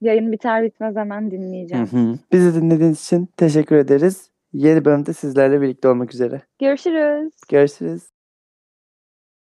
Yayın 0.00 0.32
biter 0.32 0.62
bitmez 0.62 0.96
hemen 0.96 1.22
Hı 1.22 1.30
dinleyeceğim. 1.30 1.86
hı. 1.86 2.18
Bizi 2.32 2.54
dinlediğiniz 2.54 3.02
için 3.04 3.28
teşekkür 3.36 3.76
ederiz. 3.76 4.30
Yeni 4.52 4.84
bölümde 4.84 5.12
sizlerle 5.12 5.60
birlikte 5.60 5.88
olmak 5.88 6.14
üzere. 6.14 6.42
Görüşürüz. 6.58 7.32
Görüşürüz. 7.48 8.13